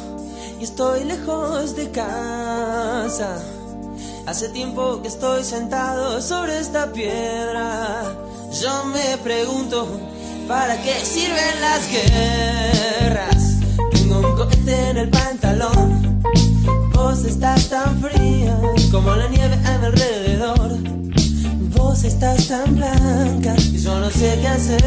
y 0.61 0.65
estoy 0.65 1.05
lejos 1.05 1.75
de 1.77 1.91
casa 1.91 3.43
Hace 4.27 4.49
tiempo 4.49 5.03
que 5.03 5.09
estoy 5.09 5.45
sentado 5.45 6.23
sobre 6.23 6.59
esta 6.59 6.91
piedra. 6.91 8.05
Yo 8.59 8.85
me 8.87 9.19
pregunto, 9.19 9.87
¿para 10.49 10.81
qué 10.81 10.95
sirven 10.95 11.61
las 11.61 11.91
guerras? 11.91 13.61
Tengo 13.93 14.21
un 14.21 14.35
en 14.66 14.96
el 14.96 15.09
pantalón. 15.11 16.20
Vos 16.92 17.24
estás 17.24 17.68
tan 17.68 18.00
fría 18.00 18.59
como 18.90 19.14
la 19.14 19.29
nieve 19.29 19.55
a 19.64 19.79
mi 19.79 19.87
alrededor. 19.87 20.79
Vos 21.77 22.05
estás 22.05 22.48
tan 22.48 22.74
blanca 22.77 23.55
y 23.57 23.79
yo 23.79 23.98
no 24.00 24.11
sé 24.11 24.38
qué 24.40 24.48
hacer. 24.48 24.83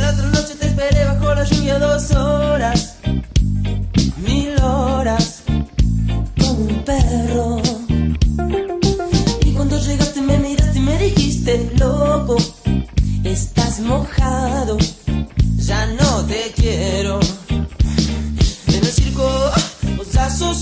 La 0.00 0.10
otra 0.10 0.26
noche 0.28 0.54
te 0.60 0.66
esperé 0.66 1.04
bajo 1.04 1.34
la 1.34 1.44
lluvia 1.44 1.78
dos 1.78 2.10
horas 2.12 2.95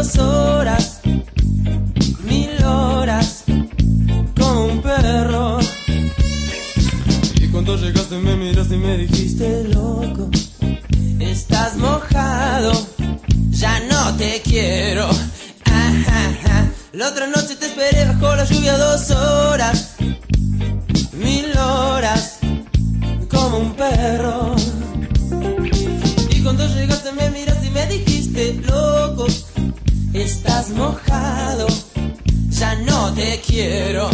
Dos 0.00 0.18
horas, 0.18 0.89
quiero. 33.50 34.08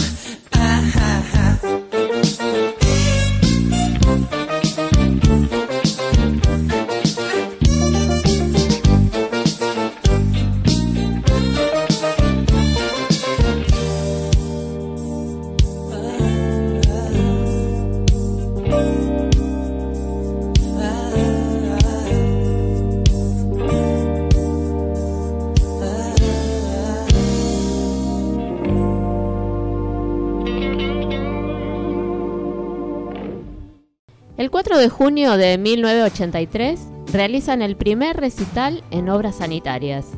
Junio 35.07 35.37
de 35.37 35.57
1983 35.57 36.81
realizan 37.13 37.63
el 37.63 37.77
primer 37.77 38.17
recital 38.17 38.83
en 38.91 39.09
obras 39.09 39.37
sanitarias. 39.37 40.09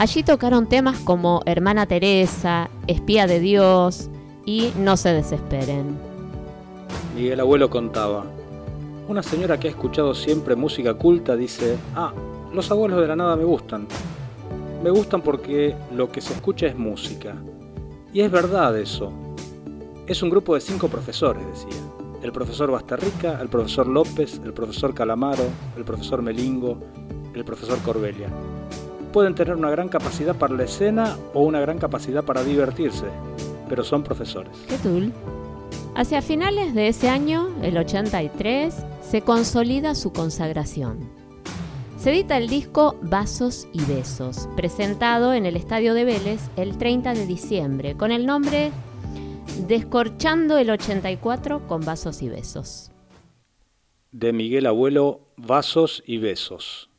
Allí 0.00 0.24
tocaron 0.24 0.68
temas 0.68 0.98
como 0.98 1.42
Hermana 1.46 1.86
Teresa, 1.86 2.68
Espía 2.88 3.28
de 3.28 3.38
Dios 3.38 4.10
y 4.44 4.72
No 4.80 4.96
se 4.96 5.10
desesperen. 5.10 5.96
Miguel 7.14 7.38
Abuelo 7.38 7.70
contaba, 7.70 8.26
una 9.06 9.22
señora 9.22 9.60
que 9.60 9.68
ha 9.68 9.70
escuchado 9.70 10.12
siempre 10.12 10.56
música 10.56 10.94
culta 10.94 11.36
dice, 11.36 11.76
ah, 11.94 12.12
los 12.52 12.68
abuelos 12.72 13.00
de 13.00 13.06
la 13.06 13.14
nada 13.14 13.36
me 13.36 13.44
gustan. 13.44 13.86
Me 14.82 14.90
gustan 14.90 15.22
porque 15.22 15.76
lo 15.94 16.10
que 16.10 16.20
se 16.20 16.32
escucha 16.32 16.66
es 16.66 16.76
música. 16.76 17.36
Y 18.12 18.22
es 18.22 18.30
verdad 18.32 18.76
eso. 18.76 19.12
Es 20.08 20.20
un 20.20 20.30
grupo 20.30 20.56
de 20.56 20.62
cinco 20.62 20.88
profesores, 20.88 21.46
decía 21.46 21.95
el 22.26 22.32
profesor 22.32 22.72
Bastarrica, 22.72 23.40
el 23.40 23.48
profesor 23.48 23.86
López, 23.86 24.40
el 24.44 24.52
profesor 24.52 24.92
Calamaro, 24.92 25.44
el 25.76 25.84
profesor 25.84 26.22
Melingo, 26.22 26.76
el 27.32 27.44
profesor 27.44 27.78
Corbelia. 27.82 28.28
pueden 29.12 29.34
tener 29.34 29.54
una 29.54 29.70
gran 29.70 29.88
capacidad 29.88 30.36
para 30.36 30.54
la 30.54 30.64
escena 30.64 31.16
o 31.32 31.42
una 31.42 31.60
gran 31.60 31.78
capacidad 31.78 32.24
para 32.24 32.42
divertirse, 32.42 33.06
pero 33.68 33.84
son 33.84 34.02
profesores. 34.02 34.52
¿Qué 34.68 34.76
tool? 34.78 35.12
Hacia 35.94 36.20
finales 36.20 36.74
de 36.74 36.88
ese 36.88 37.08
año, 37.08 37.48
el 37.62 37.78
83, 37.78 38.74
se 39.00 39.22
consolida 39.22 39.94
su 39.94 40.12
consagración. 40.12 41.08
Se 41.96 42.10
edita 42.10 42.36
el 42.36 42.48
disco 42.48 42.96
Vasos 43.02 43.68
y 43.72 43.82
Besos, 43.84 44.48
presentado 44.56 45.32
en 45.32 45.46
el 45.46 45.56
Estadio 45.56 45.94
de 45.94 46.04
Vélez 46.04 46.40
el 46.56 46.76
30 46.76 47.14
de 47.14 47.24
diciembre, 47.24 47.96
con 47.96 48.12
el 48.12 48.26
nombre 48.26 48.72
Descorchando 49.66 50.58
el 50.58 50.70
84 50.70 51.66
con 51.66 51.84
Vasos 51.84 52.22
y 52.22 52.28
Besos. 52.28 52.92
De 54.12 54.32
Miguel 54.32 54.66
Abuelo, 54.66 55.20
Vasos 55.36 56.02
y 56.06 56.18
Besos. 56.18 56.90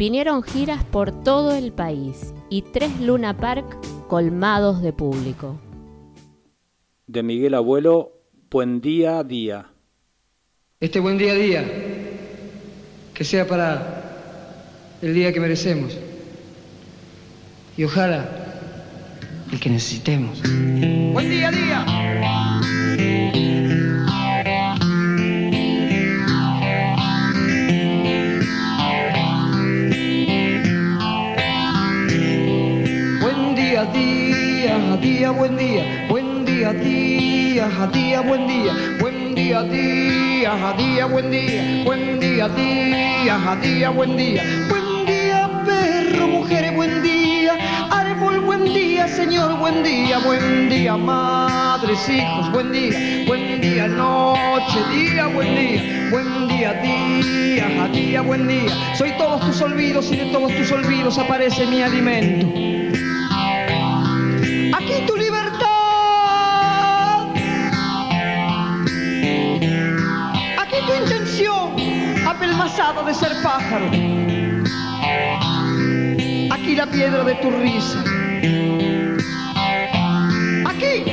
Vinieron 0.00 0.42
giras 0.42 0.82
por 0.82 1.22
todo 1.22 1.54
el 1.54 1.72
país 1.72 2.32
y 2.48 2.62
tres 2.62 3.02
Luna 3.02 3.36
Park 3.36 3.66
colmados 4.08 4.80
de 4.80 4.94
público. 4.94 5.60
De 7.06 7.22
Miguel 7.22 7.52
Abuelo, 7.52 8.10
Buen 8.50 8.80
Día 8.80 9.18
a 9.18 9.24
Día. 9.24 9.66
Este 10.80 11.00
buen 11.00 11.18
día 11.18 11.32
a 11.32 11.34
día, 11.34 11.64
que 13.12 13.24
sea 13.24 13.46
para 13.46 14.96
el 15.02 15.12
día 15.12 15.34
que 15.34 15.40
merecemos. 15.40 15.94
Y 17.76 17.84
ojalá 17.84 18.26
el 19.52 19.60
que 19.60 19.68
necesitemos. 19.68 20.40
Buen 21.12 21.28
día 21.28 21.48
a 21.48 21.52
día. 21.52 21.89
Día, 35.20 35.30
buen 35.32 35.54
día, 35.54 36.06
buen 36.08 36.44
día, 36.46 36.72
día, 36.72 37.68
día, 37.92 38.20
buen 38.22 38.46
día, 38.46 38.72
buen 39.00 39.34
día, 39.34 39.62
día, 39.64 40.74
día, 40.78 41.04
buen 41.04 41.30
día, 41.30 41.82
buen 41.84 42.18
día, 42.18 42.48
día, 42.48 43.58
día, 43.60 43.90
buen 43.90 44.16
día, 44.16 44.42
buen 44.70 45.04
día, 45.04 45.62
perro, 45.66 46.26
mujeres, 46.26 46.74
buen 46.74 47.02
día 47.02 47.20
día, 48.72 49.08
Señor, 49.08 49.58
buen 49.58 49.82
día, 49.82 50.18
buen 50.20 50.70
día, 50.70 50.96
madres, 50.96 52.08
hijos, 52.08 52.50
buen 52.52 52.72
día, 52.72 53.24
buen 53.26 53.60
día, 53.60 53.88
noche, 53.88 54.78
día, 54.90 55.26
buen 55.26 55.54
día, 55.54 56.08
buen 56.10 56.48
día, 56.48 56.72
día, 56.82 57.88
día, 57.92 58.20
buen 58.22 58.48
día. 58.48 58.70
Soy 58.96 59.12
todos 59.18 59.40
tus 59.40 59.60
olvidos 59.60 60.10
y 60.12 60.16
de 60.16 60.26
todos 60.26 60.50
tus 60.54 60.72
olvidos 60.72 61.18
aparece 61.18 61.66
mi 61.66 61.82
alimento. 61.82 62.46
De 72.70 73.14
ser 73.14 73.32
pájaro. 73.42 73.86
Aquí 76.52 76.76
la 76.76 76.86
piedra 76.86 77.24
de 77.24 77.34
tu 77.34 77.50
risa. 77.50 77.98
Aquí, 80.66 81.04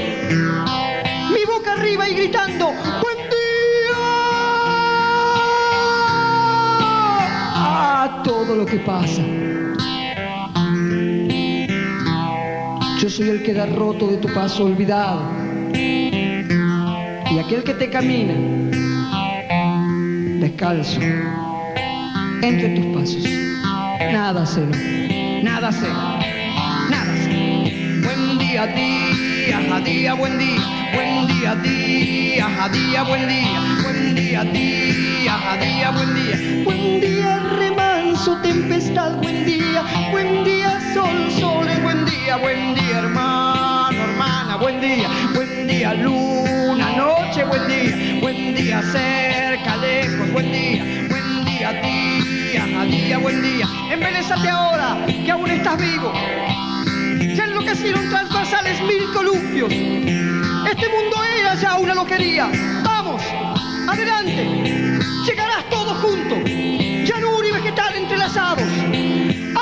mi 1.33 1.45
boca 1.45 1.73
arriba 1.73 2.07
y 2.09 2.13
gritando, 2.13 2.67
buen 3.01 3.17
día 3.17 3.97
a 7.55 8.21
todo 8.23 8.55
lo 8.55 8.65
que 8.65 8.77
pasa. 8.77 9.23
Yo 12.99 13.09
soy 13.09 13.29
el 13.29 13.43
que 13.43 13.53
da 13.53 13.65
roto 13.65 14.07
de 14.07 14.17
tu 14.17 14.27
paso 14.31 14.65
olvidado. 14.65 15.23
Y 15.73 17.39
aquel 17.39 17.63
que 17.63 17.73
te 17.73 17.89
camina 17.89 18.35
descalzo 20.39 20.99
entre 22.41 22.69
tus 22.69 22.85
pasos. 22.95 23.23
Nada 24.11 24.45
sé, 24.45 24.61
nada 25.43 25.71
sé, 25.71 25.87
nada 26.89 27.15
sé. 27.23 28.01
Buen 28.03 28.37
día, 28.37 28.67
día, 28.67 29.79
día, 29.83 30.13
buen 30.13 30.37
día. 30.37 30.61
Buen 30.93 31.27
día, 31.27 31.55
día, 31.55 32.69
día, 32.71 33.03
buen 33.03 33.27
día. 33.27 33.59
Buen 33.83 34.15
día, 34.15 34.43
día, 34.43 35.57
día, 35.59 35.91
buen 35.91 36.15
día. 36.15 36.63
Buen 36.63 37.01
día, 37.01 37.39
remanso, 37.57 38.37
tempestad, 38.41 39.17
buen 39.21 39.45
día. 39.45 39.83
Buen 40.11 40.43
día, 40.43 40.79
sol, 40.93 41.31
sol, 41.39 41.67
buen 41.81 42.05
día. 42.05 42.37
Buen 42.37 42.75
día, 42.75 42.99
hermano, 42.99 44.03
hermana, 44.03 44.57
buen 44.57 44.79
día. 44.79 45.09
Buen 45.33 45.67
día, 45.67 45.93
luna, 45.93 46.95
noche, 46.95 47.43
buen 47.45 47.67
día. 47.67 48.19
Buen 48.21 48.55
día, 48.55 48.81
cerca, 48.83 49.77
lejos, 49.77 50.31
buen 50.31 50.51
día. 50.51 51.06
Buen 51.67 51.81
día, 51.81 52.63
día, 52.63 52.81
a 52.81 52.85
día, 52.85 53.17
buen 53.17 53.41
día. 53.41 53.67
Embelezate 53.91 54.47
ahora, 54.47 55.05
que 55.05 55.29
aún 55.29 55.51
estás 55.51 55.77
vivo. 55.77 56.13
Se 57.19 57.43
enloquecieron 57.43 58.09
transversales 58.09 58.81
mil 58.83 59.11
columpios. 59.11 59.69
Este 59.69 60.87
mundo 60.87 61.21
era 61.37 61.55
ya 61.55 61.75
una 61.75 61.93
loquería. 61.93 62.49
Vamos, 62.85 63.21
adelante. 63.85 64.45
Llegarás 65.25 65.69
todos 65.69 65.97
juntos. 65.97 66.39
Llanura 66.45 67.47
y 67.49 67.51
vegetal 67.51 67.95
entrelazados. 67.97 68.63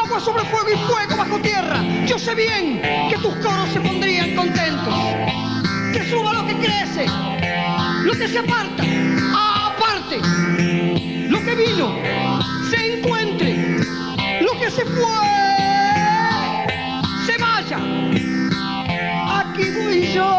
Agua 0.04 0.20
sobre 0.20 0.44
fuego 0.44 0.70
y 0.70 0.78
fuego 0.86 1.18
bajo 1.18 1.40
tierra. 1.40 1.84
Yo 2.06 2.20
sé 2.20 2.36
bien 2.36 2.84
que 3.10 3.18
tus 3.18 3.34
coros 3.38 3.68
se 3.74 3.82
pondrían 3.82 4.36
contentos. 4.36 4.94
Que 5.92 6.08
suba 6.08 6.34
lo 6.34 6.46
que 6.46 6.54
crece, 6.54 7.08
lo 8.04 8.14
que 8.14 8.28
se 8.28 8.38
aparta, 8.38 8.84
aparte 9.34 10.22
vino 11.56 11.96
se 12.70 12.98
encuentre, 12.98 13.80
lo 14.42 14.60
que 14.60 14.70
se 14.70 14.86
fue 14.86 15.04
se 17.26 17.38
vaya. 17.38 17.80
Aquí 19.40 19.64
voy 19.78 20.08
yo. 20.14 20.30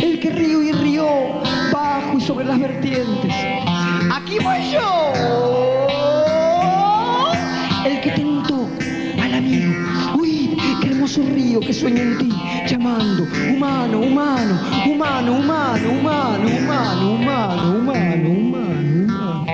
El 0.00 0.20
que 0.20 0.30
río 0.30 0.62
y 0.62 0.72
río 0.72 1.06
bajo 1.72 2.18
y 2.18 2.20
sobre 2.20 2.44
las 2.44 2.60
vertientes. 2.60 3.34
Aquí 4.12 4.38
voy 4.42 4.72
yo. 4.72 5.12
El 7.84 8.00
que 8.00 8.10
tentó 8.12 8.68
al 9.22 9.34
amigo. 9.34 9.72
Uy, 10.18 10.56
qué 10.80 10.88
hermoso 10.88 11.22
río 11.22 11.60
que 11.60 11.72
sueña 11.72 12.02
en 12.02 12.18
ti. 12.18 12.25
Humano, 12.86 13.26
humano, 13.50 14.00
humano, 14.00 14.54
humano, 14.86 15.32
humano, 15.34 15.90
humano, 15.90 16.46
humano, 16.46 17.14
humano, 17.16 17.78
humano, 17.78 18.30
humano. 18.30 19.46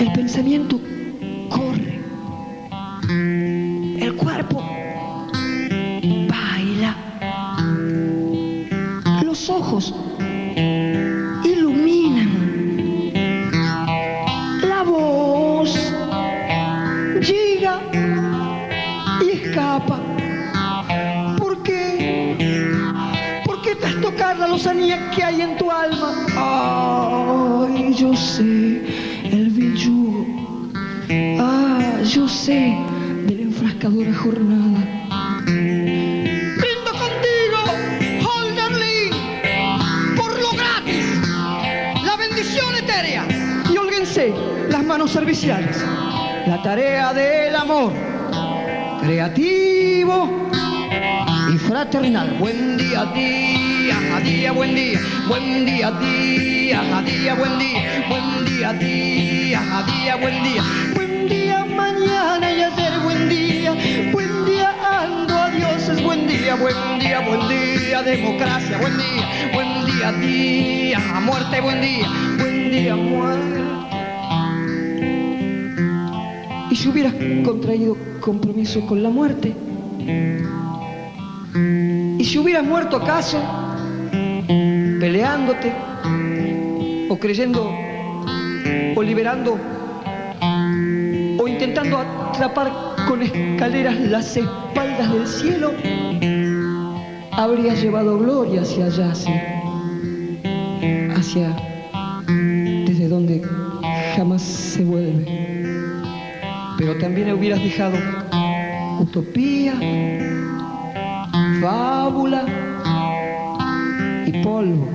El 0.00 0.10
pensamiento 0.12 0.80
¿Por 24.10 24.16
qué 24.16 24.22
te 24.22 24.24
has 24.24 24.34
tocado 24.34 24.40
la 24.40 24.48
lozanía 24.48 25.10
que 25.10 25.22
hay 25.22 25.40
en 25.42 25.56
tu 25.56 25.70
alma? 25.70 26.26
Ay, 26.36 27.94
yo 27.94 28.14
sé, 28.16 28.82
el 29.24 29.50
vil 29.50 29.76
yugo. 29.76 30.26
Ah, 31.38 32.00
yo 32.04 32.26
sé 32.26 32.76
de 33.26 33.34
la 33.36 33.42
enfrascadora 33.42 34.12
jornada. 34.14 34.80
Brindo 35.46 36.92
contigo, 36.92 37.58
Holderlin, 38.26 39.12
por 40.16 40.32
lo 40.40 40.50
gratis, 40.52 41.06
la 42.04 42.16
bendición 42.16 42.74
etérea. 42.74 43.24
Y 43.72 43.76
holguense 43.76 44.34
las 44.70 44.82
manos 44.84 45.12
serviciales, 45.12 45.84
la 46.46 46.60
tarea 46.62 47.12
del 47.12 47.54
amor, 47.54 47.92
creativo 49.02 50.48
y 51.52 51.58
fraternal. 51.58 52.36
Buen 52.38 52.76
día, 52.76 53.04
día, 53.90 54.16
a 54.16 54.20
día, 54.20 54.52
buen 54.52 54.74
día, 54.74 55.00
buen 55.26 55.66
día, 55.66 55.90
día, 55.90 56.98
a 56.98 57.02
día, 57.02 57.34
buen 57.34 57.58
día, 57.58 58.06
buen 58.08 58.44
día, 58.44 58.72
día, 58.72 59.78
a 59.78 59.82
día, 59.82 60.16
buen 60.16 60.42
día, 60.44 60.62
buen 60.94 61.28
día, 61.28 61.64
mañana 61.64 62.52
y 62.52 62.62
ayer, 62.62 62.92
buen 63.02 63.28
día, 63.28 63.74
buen 64.12 64.44
día, 64.44 64.74
ando 65.02 65.34
a 65.34 65.50
dioses, 65.50 66.02
buen 66.04 66.26
día, 66.28 66.54
buen 66.54 66.98
día, 67.00 67.20
buen 67.20 67.48
día, 67.48 68.02
democracia, 68.02 68.78
buen 68.78 68.96
día, 68.96 69.50
buen 69.54 69.86
día, 69.86 70.12
día, 70.12 71.16
a 71.16 71.20
muerte, 71.20 71.60
buen 71.60 71.80
día, 71.80 72.08
buen 72.38 72.70
día, 72.70 72.94
muerte. 72.96 73.60
Y 76.70 76.76
si 76.76 76.88
hubieras 76.88 77.14
contraído 77.44 77.96
compromiso 78.20 78.86
con 78.86 79.02
la 79.02 79.10
muerte, 79.10 79.52
y 82.18 82.24
si 82.24 82.38
hubieras 82.38 82.64
muerto 82.64 82.98
acaso, 82.98 83.59
peleándote, 85.00 85.72
o 87.08 87.16
creyendo, 87.16 87.74
o 88.94 89.02
liberando, 89.02 89.58
o 91.38 91.48
intentando 91.48 91.98
atrapar 91.98 92.70
con 93.08 93.22
escaleras 93.22 93.98
las 93.98 94.36
espaldas 94.36 95.10
del 95.10 95.26
cielo, 95.26 95.72
habrías 97.32 97.80
llevado 97.80 98.18
gloria 98.18 98.60
hacia 98.60 98.86
allá, 98.86 99.14
sí, 99.14 99.32
hacia 101.16 101.56
desde 102.84 103.08
donde 103.08 103.42
jamás 104.14 104.42
se 104.42 104.84
vuelve. 104.84 105.24
Pero 106.76 106.98
también 106.98 107.32
hubieras 107.32 107.62
dejado 107.62 107.96
utopía, 109.00 109.74
fábula 111.62 112.69
polvo 114.42 114.88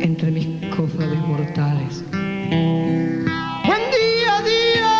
entre 0.00 0.30
mis 0.30 0.46
cofrades 0.74 1.18
mortales. 1.20 2.02
Buen 2.10 3.82
día, 3.96 4.40
día. 4.44 4.90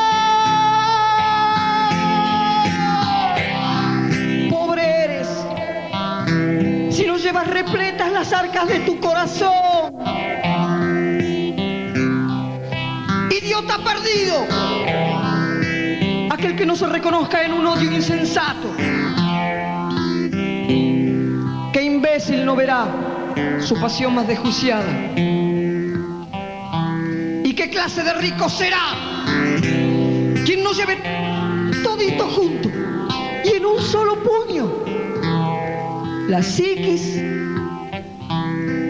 Pobre 4.51 5.05
eres 5.05 5.29
si 6.91 7.07
no 7.07 7.17
llevas 7.17 7.47
repletas 7.47 8.13
las 8.13 8.33
arcas 8.33 8.69
de 8.69 8.81
tu 8.81 8.99
corazón. 9.01 9.95
Idiota 13.31 13.79
perdido. 13.85 14.47
Aquel 16.31 16.57
que 16.57 16.67
no 16.67 16.77
se 16.77 16.87
reconozca 16.87 17.43
en 17.45 17.53
un 17.53 17.67
odio 17.67 17.91
insensato. 17.93 18.69
¿Qué 22.41 22.47
no 22.47 22.57
verá 22.57 22.89
su 23.61 23.79
pasión 23.79 24.15
más 24.15 24.27
desjuiciada? 24.27 24.87
clase 27.71 28.03
de 28.03 28.15
rico 28.15 28.49
será 28.49 28.81
quien 30.47 30.65
nos 30.65 30.75
lleve 30.75 30.97
todito 31.83 32.27
junto 32.29 32.71
y 33.45 33.57
en 33.57 33.67
un 33.67 33.79
solo 33.83 34.17
puño 34.23 34.73
la 36.29 36.43
psiquis 36.43 37.17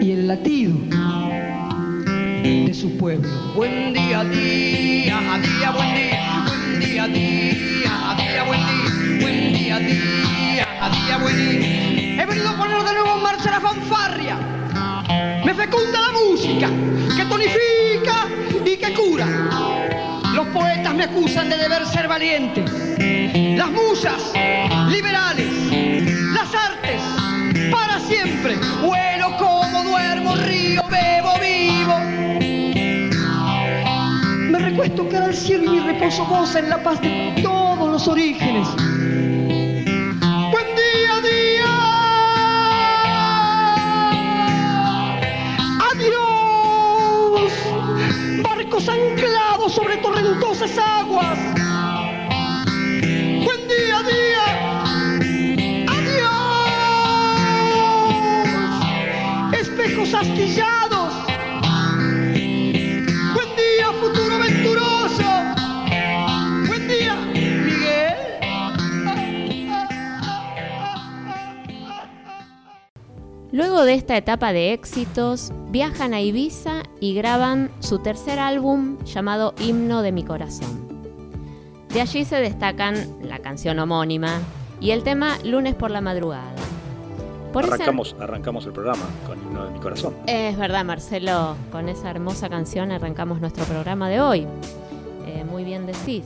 y 0.01 0.11
el 0.13 0.27
latido 0.29 0.71
de 2.43 2.73
su 2.73 2.97
pueblo. 2.97 3.27
Buen 3.53 3.93
día, 3.93 4.23
día, 4.23 5.17
a 5.33 5.39
día, 5.39 5.71
buen 5.71 5.93
día, 5.93 6.45
buen 6.47 6.79
día, 6.79 7.07
día, 7.07 8.11
a 8.11 8.15
día, 8.15 8.43
buen 8.45 8.59
día, 8.61 9.19
buen 9.21 9.53
día, 9.53 9.79
día, 9.79 10.67
a 10.79 10.89
día, 10.89 11.17
buen 11.17 11.59
día. 11.59 11.90
Poner 12.49 12.83
de 12.83 12.93
nuevo 12.93 13.17
en 13.17 13.23
marcha 13.23 13.51
la 13.51 13.61
fanfarria. 13.61 14.35
Me 15.45 15.53
fecunda 15.53 15.99
la 15.99 16.11
música, 16.11 16.69
que 17.15 17.25
tonifica 17.25 18.27
y 18.65 18.77
que 18.77 18.93
cura. 18.93 19.27
Los 20.33 20.47
poetas 20.47 20.93
me 20.93 21.03
acusan 21.03 21.49
de 21.49 21.57
deber 21.57 21.85
ser 21.85 22.07
valiente. 22.07 22.63
Las 23.57 23.69
musas, 23.71 24.33
liberales. 24.89 25.47
Las 26.33 26.53
artes, 26.53 27.01
para 27.71 27.99
siempre. 27.99 28.55
Vuelo 28.81 29.37
como 29.37 29.83
duermo, 29.83 30.35
río, 30.35 30.81
bebo, 30.89 31.33
vivo. 31.39 31.99
Me 34.49 34.59
recuesto 34.59 35.07
cara 35.09 35.25
al 35.25 35.35
cielo 35.35 35.65
y 35.65 35.69
mi 35.69 35.79
reposo 35.79 36.25
goza 36.25 36.59
en 36.59 36.69
la 36.69 36.81
paz 36.81 37.01
de 37.01 37.39
todos 37.41 37.91
los 37.91 38.07
orígenes. 38.07 38.67
Barcos 48.81 48.89
anclados 48.89 49.73
sobre 49.73 49.97
torrentosas 49.97 50.77
aguas. 50.77 51.37
Buen 53.43 53.67
día, 53.67 54.01
día. 54.03 54.45
Adiós. 55.87 56.39
Espejos 59.59 60.13
astillados. 60.13 60.80
Luego 73.61 73.83
de 73.83 73.93
esta 73.93 74.17
etapa 74.17 74.53
de 74.53 74.73
éxitos, 74.73 75.51
viajan 75.69 76.15
a 76.15 76.21
Ibiza 76.21 76.81
y 76.99 77.13
graban 77.13 77.69
su 77.79 77.99
tercer 77.99 78.39
álbum 78.39 78.97
llamado 79.05 79.53
Himno 79.59 80.01
de 80.01 80.11
mi 80.11 80.23
corazón. 80.23 80.87
De 81.89 82.01
allí 82.01 82.25
se 82.25 82.37
destacan 82.37 82.95
la 83.21 83.37
canción 83.37 83.77
homónima 83.77 84.39
y 84.79 84.89
el 84.89 85.03
tema 85.03 85.37
Lunes 85.43 85.75
por 85.75 85.91
la 85.91 86.01
madrugada. 86.01 86.55
Por 87.53 87.65
arrancamos 87.65 88.65
el 88.65 88.71
programa 88.73 89.03
con 89.27 89.39
Himno 89.39 89.65
de 89.65 89.71
mi 89.73 89.79
corazón. 89.79 90.15
Es 90.25 90.57
verdad, 90.57 90.83
Marcelo, 90.83 91.55
con 91.71 91.87
esa 91.87 92.09
hermosa 92.09 92.49
canción 92.49 92.91
arrancamos 92.91 93.41
nuestro 93.41 93.63
programa 93.65 94.09
de 94.09 94.21
hoy. 94.21 94.47
Eh, 95.27 95.43
muy 95.43 95.63
bien 95.65 95.85
decís. 95.85 96.23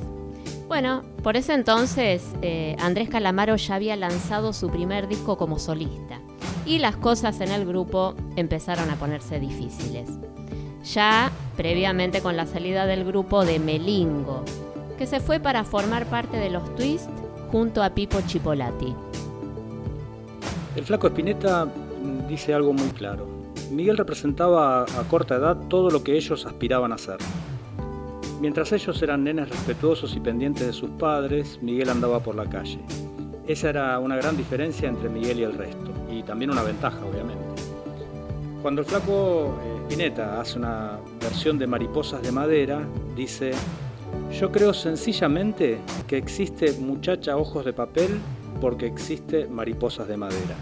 Bueno, 0.70 1.02
por 1.22 1.36
ese 1.36 1.54
entonces 1.54 2.32
eh, 2.42 2.78
Andrés 2.80 3.10
Calamaro 3.10 3.58
ya 3.58 3.76
había 3.76 3.98
lanzado 3.98 4.54
su 4.54 4.70
primer 4.70 5.10
disco 5.10 5.38
como 5.38 5.60
solista 5.60 6.22
y 6.66 6.80
las 6.80 6.96
cosas 6.98 7.40
en 7.42 7.52
el 7.52 7.66
grupo 7.66 8.16
empezaron 8.36 8.90
a 8.90 8.96
ponerse 8.96 9.40
difíciles. 9.40 10.10
Ya 10.94 11.32
previamente 11.58 12.22
con 12.22 12.36
la 12.38 12.46
salida 12.46 12.86
del 12.86 13.06
grupo 13.06 13.46
de 13.46 13.60
Melingo, 13.60 14.44
que 14.98 15.08
se 15.08 15.20
fue 15.20 15.40
para 15.40 15.64
formar 15.64 16.06
parte 16.06 16.38
de 16.38 16.50
los 16.50 16.76
Twist 16.76 17.10
junto 17.52 17.84
a 17.84 17.90
Pipo 17.90 18.20
Chipolati. 18.22 18.96
El 20.76 20.84
flaco 20.84 21.08
Espineta 21.08 21.68
dice 22.28 22.54
algo 22.54 22.74
muy 22.74 22.90
claro. 22.90 23.28
Miguel 23.72 23.98
representaba 23.98 24.84
a 24.84 25.04
corta 25.10 25.36
edad 25.36 25.58
todo 25.70 25.90
lo 25.90 26.04
que 26.04 26.16
ellos 26.16 26.46
aspiraban 26.46 26.92
a 26.92 26.98
ser. 26.98 27.18
Mientras 28.42 28.72
ellos 28.74 29.02
eran 29.02 29.24
nenes 29.24 29.50
respetuosos 29.50 30.16
y 30.16 30.20
pendientes 30.20 30.68
de 30.68 30.74
sus 30.74 30.90
padres, 30.92 31.60
Miguel 31.62 31.90
andaba 31.90 32.20
por 32.20 32.36
la 32.36 32.46
calle. 32.46 32.80
Esa 33.48 33.70
era 33.70 34.00
una 34.00 34.18
gran 34.18 34.36
diferencia 34.36 34.90
entre 34.90 35.10
Miguel 35.10 35.40
y 35.40 35.44
el 35.44 35.54
resto, 35.54 35.92
y 36.16 36.24
también 36.24 36.52
una 36.52 36.64
ventaja, 36.64 37.00
obviamente. 37.06 37.44
Cuando 38.62 38.82
el 38.82 38.88
flaco 38.88 39.60
eh, 39.64 39.76
Spinetta 39.84 40.40
hace 40.40 40.58
una 40.58 40.98
versión 41.22 41.60
de 41.60 41.68
Mariposas 41.68 42.22
de 42.22 42.32
Madera, 42.32 42.82
dice, 43.16 43.52
yo 44.32 44.52
creo 44.52 44.74
sencillamente 44.74 45.80
que 46.08 46.18
existe 46.18 46.74
muchacha 46.80 47.38
ojos 47.38 47.66
de 47.66 47.74
papel 47.74 48.20
porque 48.60 48.88
existe 48.88 49.48
mariposas 49.48 50.08
de 50.08 50.18
madera. 50.18 50.56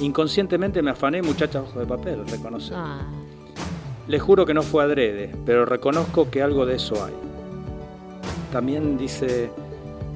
Inconscientemente 0.00 0.82
me 0.82 0.90
afané 0.90 1.22
muchacha 1.22 1.62
ojos 1.62 1.76
de 1.76 1.86
papel, 1.86 2.26
reconoce. 2.28 2.74
Ah, 2.76 3.00
Le 4.06 4.18
juro 4.18 4.44
que 4.44 4.54
no 4.54 4.62
fue 4.62 4.84
adrede, 4.84 5.34
pero 5.44 5.64
reconozco 5.64 6.30
que 6.30 6.42
algo 6.42 6.66
de 6.66 6.76
eso 6.76 7.02
hay. 7.04 7.14
También 8.52 8.96
dice 8.96 9.50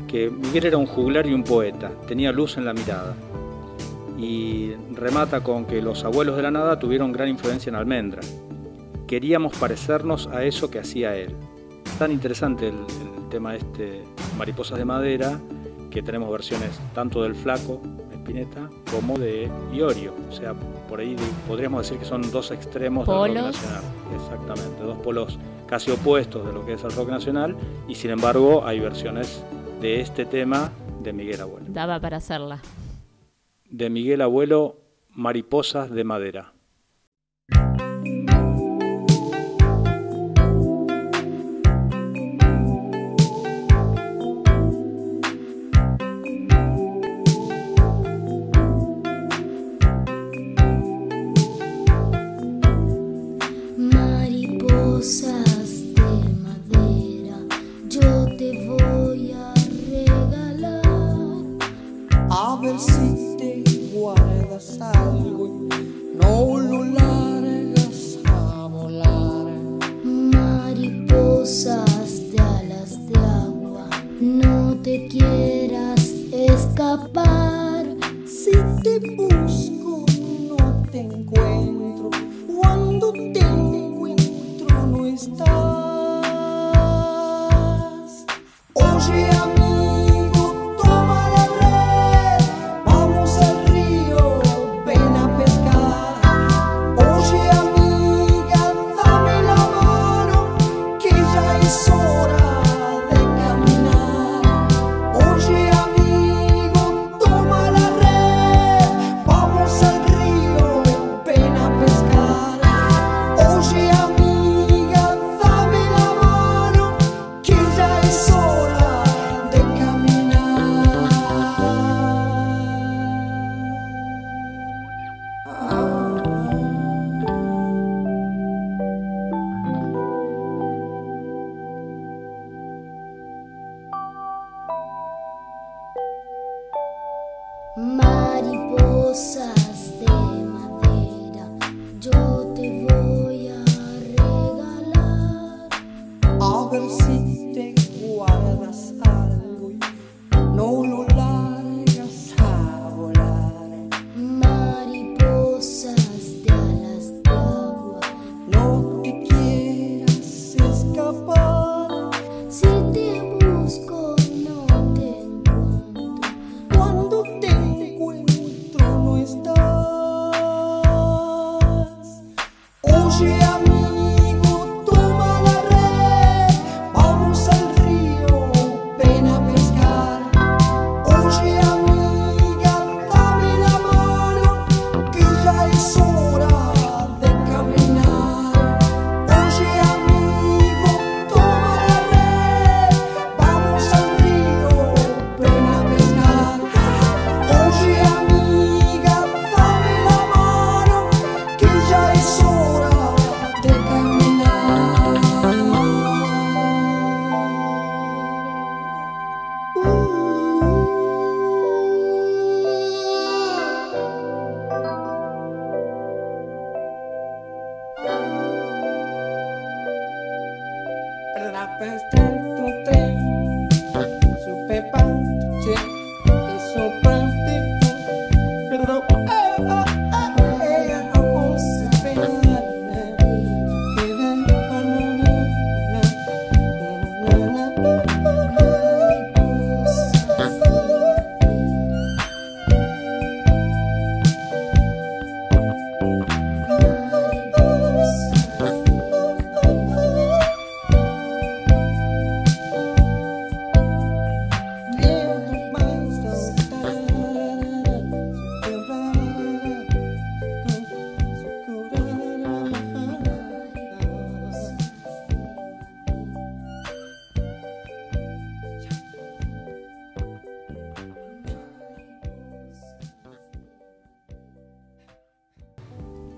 que 0.07 0.31
Miguel 0.31 0.67
era 0.67 0.77
un 0.77 0.87
juglar 0.87 1.27
y 1.27 1.35
un 1.35 1.43
poeta, 1.43 1.91
tenía 2.07 2.31
luz 2.33 2.57
en 2.57 2.65
la 2.65 2.73
mirada. 2.73 3.15
Y 4.21 4.75
remata 4.95 5.43
con 5.43 5.65
que 5.65 5.81
los 5.81 6.05
abuelos 6.05 6.37
de 6.37 6.43
la 6.43 6.51
nada 6.51 6.79
tuvieron 6.79 7.11
gran 7.11 7.29
influencia 7.29 7.71
en 7.71 7.77
Almendra. 7.77 8.21
Queríamos 9.07 9.57
parecernos 9.57 10.27
a 10.29 10.45
eso 10.45 10.71
que 10.71 10.79
hacía 10.79 11.17
él. 11.17 11.35
Tan 11.99 12.13
interesante 12.13 12.69
el, 12.69 12.75
el 12.75 13.29
tema 13.31 13.55
este, 13.57 14.05
Mariposas 14.37 14.79
de 14.79 14.85
Madera, 14.85 15.41
que 15.91 16.03
tenemos 16.03 16.31
versiones 16.31 16.79
tanto 16.95 17.23
del 17.23 17.35
Flaco, 17.35 17.81
Spinetta, 18.13 18.69
como 18.95 19.19
de 19.19 19.51
Iorio. 19.73 20.15
O 20.29 20.33
sea, 20.33 20.55
por 20.89 21.01
ahí 21.01 21.17
podríamos 21.49 21.83
decir 21.83 21.99
que 21.99 22.05
son 22.05 22.31
dos 22.31 22.51
extremos 22.51 23.07
del 23.07 23.17
rock 23.17 23.27
Polos. 23.27 23.43
nacional. 23.45 23.83
Exactamente, 24.15 24.83
dos 24.83 24.99
polos 24.99 25.39
casi 25.67 25.91
opuestos 25.91 26.47
de 26.47 26.53
lo 26.53 26.65
que 26.67 26.75
es 26.75 26.85
el 26.85 26.93
rock 26.93 27.09
nacional, 27.11 27.57
y 27.89 27.95
sin 27.95 28.11
embargo 28.11 28.65
hay 28.67 28.81
versiones 28.81 29.43
de 29.81 30.01
este 30.01 30.27
tema 30.27 30.71
de 31.03 31.13
Miguel 31.13 31.41
Abuelo. 31.41 31.67
daba 31.69 31.99
para 32.01 32.19
hacerla. 32.19 32.61
De 33.71 33.89
Miguel 33.89 34.21
Abuelo, 34.21 34.81
Mariposas 35.11 35.91
de 35.91 36.03
Madera. 36.05 36.53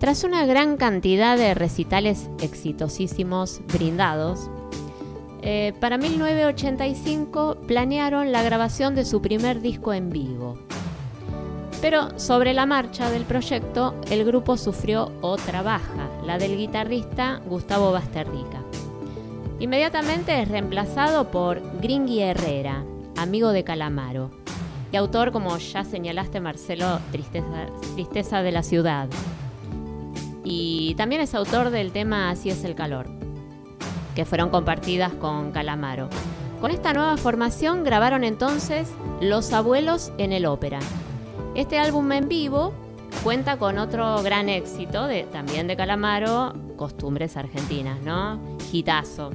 Tras 0.03 0.25
una 0.25 0.45
gran 0.47 0.79
cantidad 0.79 1.37
de 1.39 1.55
recitales 1.55 2.29
exitosísimos 2.41 3.61
brindados, 3.73 4.51
eh, 5.43 5.75
para 5.79 5.97
1985 5.97 7.59
planearon 7.69 8.33
la 8.33 8.43
grabación 8.43 8.97
de 8.97 9.05
su 9.05 9.23
primer 9.23 9.61
disco 9.61 9.93
en 9.93 10.11
vivo. 10.11 10.59
Pero 11.81 12.19
sobre 12.19 12.53
la 12.53 12.67
marcha 12.67 13.11
del 13.11 13.23
proyecto, 13.23 13.95
el 14.11 14.25
grupo 14.25 14.57
sufrió 14.57 15.13
otra 15.21 15.63
baja, 15.63 16.11
la 16.27 16.37
del 16.37 16.57
guitarrista 16.57 17.41
Gustavo 17.47 17.93
Basterrica. 17.93 18.61
Inmediatamente 19.61 20.43
es 20.43 20.49
reemplazado 20.49 21.31
por 21.31 21.63
Gringy 21.81 22.23
Herrera, 22.23 22.85
amigo 23.17 23.53
de 23.53 23.63
Calamaro, 23.63 24.33
y 24.91 24.97
autor, 24.97 25.31
como 25.31 25.57
ya 25.59 25.85
señalaste 25.85 26.41
Marcelo, 26.41 26.99
Tristeza 27.13 28.43
de 28.43 28.51
la 28.51 28.65
Ciudad, 28.65 29.09
y 30.55 30.95
también 30.97 31.23
es 31.23 31.35
autor 31.35 31.71
del 31.71 31.93
tema 31.93 32.29
Así 32.31 32.51
es 32.51 32.65
el 32.65 32.75
calor, 32.75 33.07
que 34.15 34.27
fueron 34.27 34.51
compartidas 34.51 35.13
con 35.15 35.51
Calamaro. 35.51 36.09
Con 36.61 36.71
esta 36.71 36.93
nueva 36.93 37.17
formación 37.17 37.85
grabaron 37.85 38.23
entonces 38.23 38.91
Los 39.21 39.53
Abuelos 39.53 40.13
en 40.19 40.33
el 40.33 40.45
Ópera. 40.45 40.81
Este 41.55 41.79
álbum 41.79 42.13
en 42.13 42.29
vivo 42.29 42.75
cuenta 43.25 43.57
con 43.57 43.79
otro 43.79 44.23
gran 44.23 44.49
éxito 44.49 45.07
de, 45.07 45.23
también 45.25 45.67
de 45.67 45.77
Calamaro, 45.77 46.53
Costumbres 46.77 47.37
Argentinas, 47.37 48.01
¿no? 48.03 48.39
Gitazo. 48.71 49.31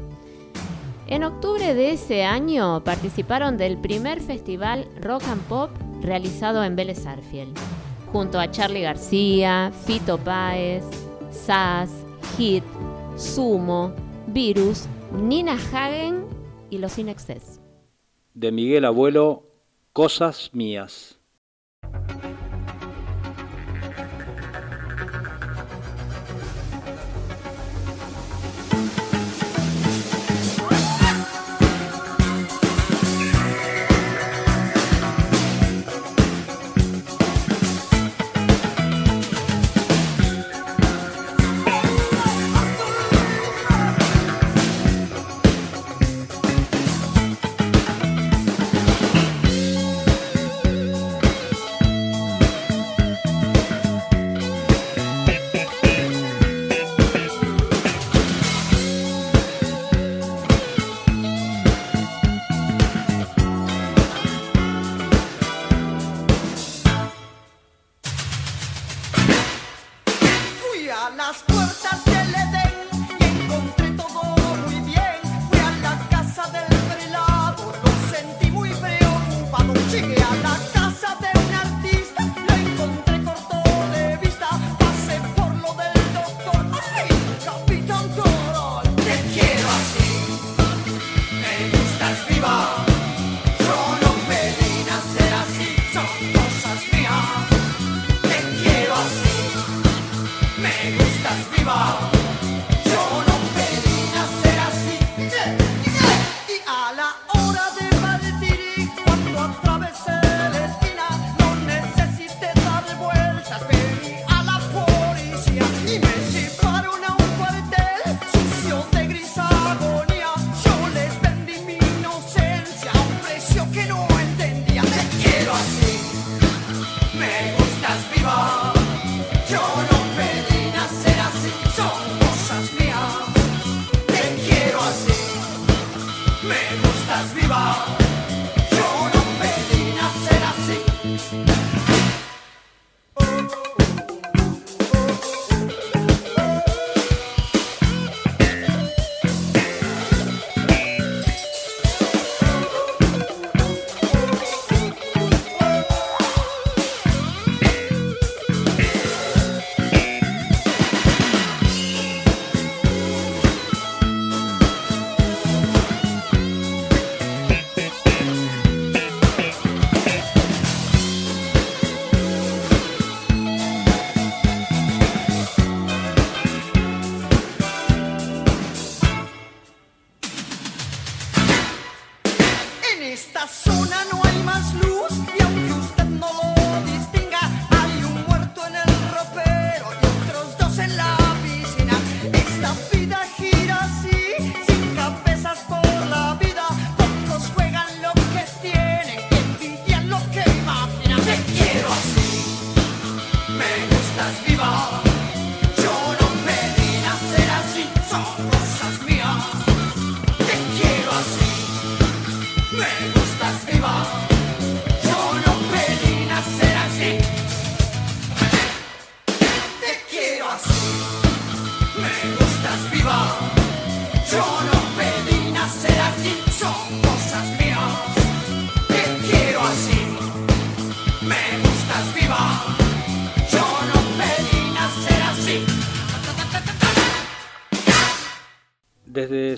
En 1.08 1.24
octubre 1.24 1.74
de 1.74 1.94
ese 1.94 2.26
año 2.26 2.84
participaron 2.84 3.58
del 3.58 3.78
primer 3.78 4.22
festival 4.22 4.88
Rock 5.02 5.24
and 5.28 5.42
Pop 5.44 5.72
realizado 6.02 6.64
en 6.64 6.76
Vélez 6.76 7.06
Arfiel 7.08 7.54
junto 8.12 8.40
a 8.40 8.50
Charlie 8.50 8.82
García, 8.82 9.72
Fito 9.86 10.18
Páez, 10.18 10.84
Sass, 11.48 11.90
Hit, 12.38 12.66
Sumo, 13.16 13.94
Virus, 14.28 14.86
Nina 15.14 15.58
Hagen 15.72 16.26
y 16.70 16.78
Los 16.78 16.98
Inexcess. 16.98 17.62
De 18.34 18.52
Miguel 18.52 18.84
Abuelo, 18.84 19.48
Cosas 19.94 20.50
Mías. 20.52 21.17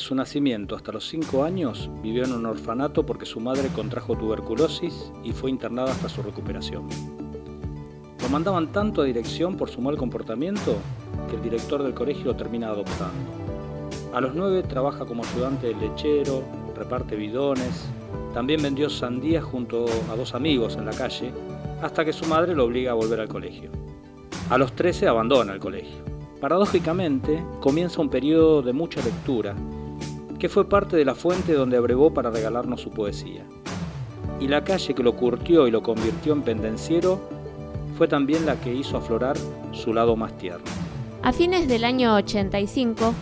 Su 0.10 0.16
nacimiento 0.16 0.76
hasta 0.76 0.91
los 0.91 1.07
5 1.07 1.43
años 1.43 1.88
vivió 2.01 2.24
en 2.24 2.34
un 2.34 2.47
orfanato 2.47 3.05
porque 3.05 3.28
su 3.28 3.39
madre 3.39 3.68
contrajo 3.68 4.18
tuberculosis 4.18 5.12
y 5.24 5.34
fue 5.34 5.51
internada 5.51 5.91
hasta 5.91 6.10
su 6.10 6.24
recuperación. 6.24 6.88
Lo 8.20 8.30
mandaban 8.30 8.72
tanto 8.72 9.03
a 9.03 9.05
dirección 9.05 9.55
por 9.55 9.70
su 9.70 9.82
mal 9.82 9.97
comportamiento 9.97 10.78
que 11.30 11.36
el 11.36 11.43
director 11.43 11.84
del 11.84 11.93
colegio 11.93 12.26
lo 12.26 12.36
termina 12.36 12.70
adoptando. 12.70 13.30
A 14.12 14.20
los 14.20 14.34
9 14.34 14.64
trabaja 14.64 15.05
como 15.05 15.24
ayudante 15.24 15.68
del 15.68 15.80
lechero, 15.80 16.41
reparte 16.76 17.16
bidones, 17.16 17.86
también 18.34 18.64
vendió 18.64 18.89
sandías 18.89 19.43
junto 19.43 19.86
a 20.12 20.16
dos 20.16 20.34
amigos 20.34 20.76
en 20.76 20.88
la 20.88 20.93
calle, 20.93 21.32
hasta 21.84 22.03
que 22.03 22.14
su 22.14 22.26
madre 22.26 22.55
lo 22.55 22.66
obliga 22.66 22.93
a 22.93 22.95
volver 22.95 23.20
al 23.20 23.30
colegio. 23.30 23.70
A 24.49 24.57
los 24.57 24.74
13 24.74 25.07
abandona 25.07 25.53
el 25.53 25.60
colegio. 25.60 26.03
Paradójicamente, 26.41 27.43
comienza 27.60 28.01
un 28.01 28.10
periodo 28.10 28.64
de 28.64 28.74
mucha 28.74 29.03
lectura, 29.03 29.55
que 30.40 30.50
fue 30.50 30.68
parte 30.68 30.96
de 30.96 31.06
la 31.06 31.16
fuente 31.16 31.54
donde 31.54 31.78
abrevó 31.78 32.14
para 32.14 32.32
regalarnos 32.32 32.82
su 32.82 32.90
poesía. 32.92 33.46
Y 34.40 34.48
la 34.48 34.64
calle 34.64 34.96
que 34.96 35.04
lo 35.04 35.16
curtió 35.16 35.68
y 35.68 35.72
lo 35.72 35.84
convirtió 35.84 36.32
en 36.34 36.42
pendenciero 36.42 37.20
fue 37.98 38.08
también 38.08 38.46
la 38.46 38.56
que 38.56 38.74
hizo 38.74 38.98
aflorar 38.98 39.36
su 39.74 39.94
lado 39.94 40.16
más 40.16 40.38
tierno. 40.38 40.64
A 41.22 41.34
fines 41.34 41.68
del 41.68 41.84
año 41.84 42.16
85, 42.16 43.14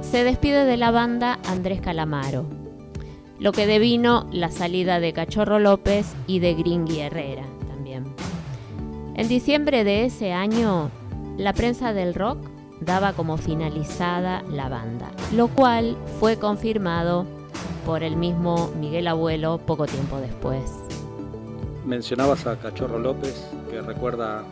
se 0.00 0.24
despide 0.24 0.64
de 0.64 0.76
la 0.76 0.90
banda 0.90 1.38
Andrés 1.46 1.80
Calamaro, 1.80 2.44
lo 3.38 3.52
que 3.52 3.68
devino 3.68 4.26
la 4.32 4.50
salida 4.50 4.98
de 4.98 5.12
Cachorro 5.12 5.60
López 5.60 6.12
y 6.26 6.40
de 6.40 6.54
Gringui 6.54 6.98
Herrera 6.98 7.44
también. 7.68 8.04
En 9.14 9.28
diciembre 9.28 9.84
de 9.84 10.06
ese 10.06 10.32
año, 10.32 10.90
la 11.36 11.52
prensa 11.52 11.92
del 11.92 12.14
rock 12.14 12.49
daba 12.80 13.12
como 13.12 13.36
finalizada 13.36 14.42
la 14.50 14.68
banda, 14.68 15.10
lo 15.34 15.48
cual 15.48 15.96
fue 16.18 16.36
confirmado 16.36 17.26
por 17.84 18.02
el 18.02 18.16
mismo 18.16 18.70
Miguel 18.78 19.08
Abuelo 19.08 19.58
poco 19.58 19.86
tiempo 19.86 20.18
después. 20.18 20.62
Mencionabas 21.84 22.46
a 22.46 22.56
Cachorro 22.56 22.98
López, 22.98 23.48
que 23.70 23.80
recuerda 23.80 24.44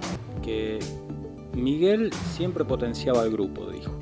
que 0.43 0.79
Miguel 1.53 2.13
siempre 2.33 2.65
potenciaba 2.65 3.23
al 3.23 3.31
grupo, 3.31 3.71
dijo. 3.71 3.93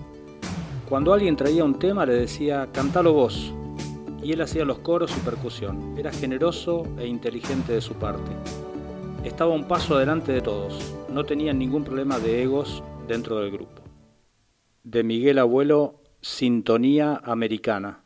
Cuando 0.88 1.12
alguien 1.12 1.36
traía 1.36 1.64
un 1.64 1.78
tema 1.78 2.06
le 2.06 2.14
decía, 2.14 2.68
cantalo 2.72 3.12
vos, 3.12 3.52
y 4.22 4.32
él 4.32 4.40
hacía 4.40 4.64
los 4.64 4.78
coros 4.78 5.12
y 5.16 5.20
percusión. 5.20 5.94
Era 5.96 6.12
generoso 6.12 6.84
e 6.98 7.06
inteligente 7.06 7.72
de 7.72 7.80
su 7.80 7.94
parte. 7.94 8.32
Estaba 9.24 9.52
un 9.52 9.68
paso 9.68 9.96
adelante 9.96 10.32
de 10.32 10.40
todos. 10.40 10.94
No 11.08 11.24
tenía 11.24 11.52
ningún 11.52 11.84
problema 11.84 12.18
de 12.18 12.42
egos 12.42 12.82
dentro 13.06 13.38
del 13.40 13.52
grupo. 13.52 13.85
De 14.86 15.02
Miguel 15.02 15.40
Abuelo, 15.40 16.00
Sintonía 16.20 17.20
Americana. 17.24 18.04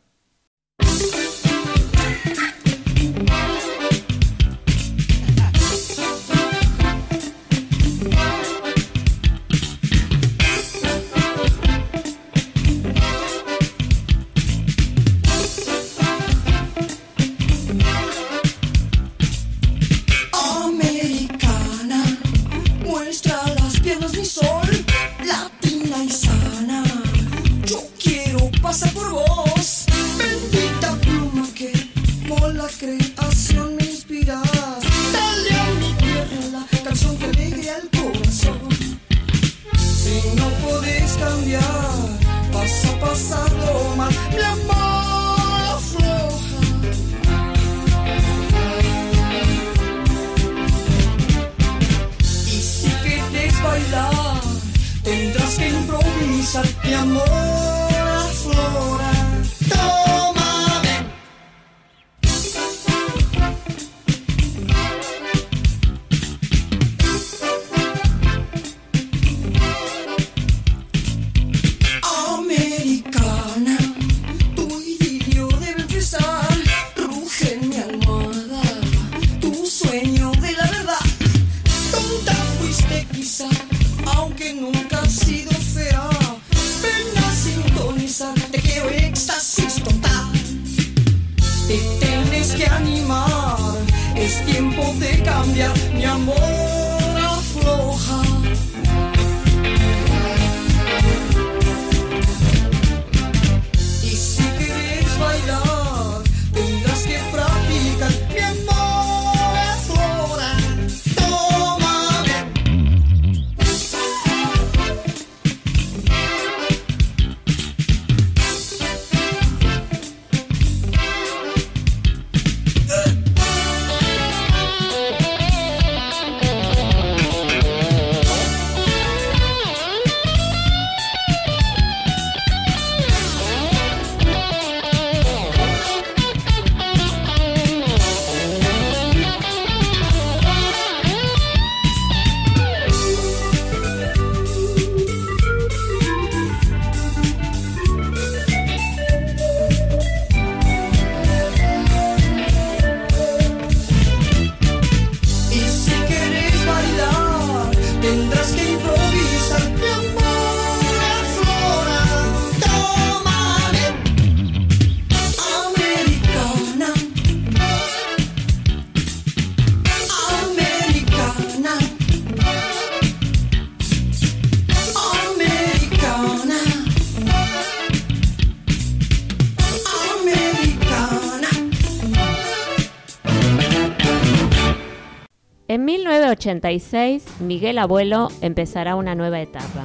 1986, 186.31 187.41
Miguel 187.41 187.77
Abuelo 187.77 188.29
empezará 188.39 188.95
una 188.95 189.15
nueva 189.15 189.41
etapa. 189.41 189.83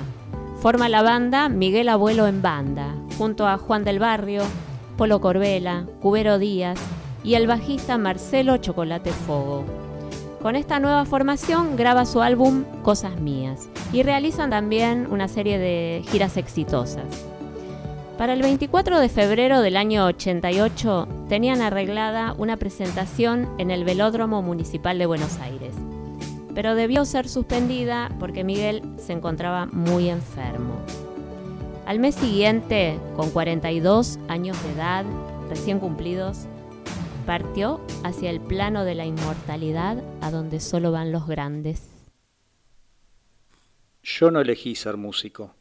Forma 0.61 0.88
la 0.88 1.03
banda 1.03 1.49
Miguel 1.49 1.88
Abuelo 1.88 2.28
en 2.28 2.40
Banda, 2.40 2.94
junto 3.18 3.49
a 3.49 3.59
Juan 3.59 3.82
del 3.82 3.99
Barrio, 3.99 4.42
Polo 4.97 5.20
Corbela, 5.20 5.86
Cubero 6.01 6.38
Díaz 6.38 6.78
y 7.24 7.34
el 7.34 7.49
bajista 7.49 7.99
Marcelo 7.99 8.59
Chocolate 8.59 9.11
Fogo. 9.11 9.64
Con 10.40 10.55
esta 10.55 10.78
nueva 10.78 11.05
formación 11.05 11.76
graba 11.76 12.07
su 12.07 12.22
álbum 12.22 12.62
Cosas 12.84 13.18
Mías 13.20 13.68
y 13.92 14.05
realizan 14.05 14.51
también 14.51 15.09
una 15.11 15.26
serie 15.26 15.59
de 15.59 16.05
giras 16.12 16.36
exitosas. 16.36 17.26
Para 18.18 18.34
el 18.34 18.42
24 18.42 19.01
de 19.01 19.09
febrero 19.09 19.62
del 19.62 19.76
año 19.76 20.07
88 20.07 21.09
tenían 21.28 21.61
arreglada 21.61 22.34
una 22.38 22.57
presentación 22.57 23.49
en 23.59 23.72
el 23.72 23.84
Velódromo 23.84 24.42
Municipal 24.42 24.97
de 24.99 25.07
Buenos 25.07 25.38
Aires, 25.40 25.74
pero 26.57 26.74
debió 26.74 27.04
ser 27.04 27.28
suspendida 27.28 28.11
porque 28.18 28.42
Miguel 28.42 28.80
se 28.96 29.12
encontraba 29.12 29.66
muy 29.66 30.09
enfermo. 30.09 30.80
Al 31.84 31.98
mes 31.98 32.14
siguiente, 32.14 32.98
con 33.14 33.30
42 33.30 34.18
años 34.28 34.61
de 34.64 34.72
edad, 34.72 35.04
recién 35.50 35.78
cumplidos, 35.78 36.46
partió 37.26 37.84
hacia 38.04 38.30
el 38.30 38.40
plano 38.40 38.84
de 38.84 38.94
la 38.94 39.04
inmortalidad 39.04 40.02
a 40.22 40.30
donde 40.30 40.61
solo 40.61 40.92
van 40.92 41.12
los 41.12 41.26
grandes. 41.26 41.90
Yo 44.02 44.30
no 44.30 44.40
elegí 44.40 44.76
ser 44.76 44.96
músico. 44.96 45.54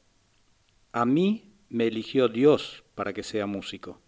A 0.93 1.04
mí 1.04 1.58
me 1.68 1.88
eligió 1.88 2.30
Dios 2.30 2.86
para 2.96 3.12
que 3.12 3.24
sea 3.24 3.46
músico. 3.46 4.00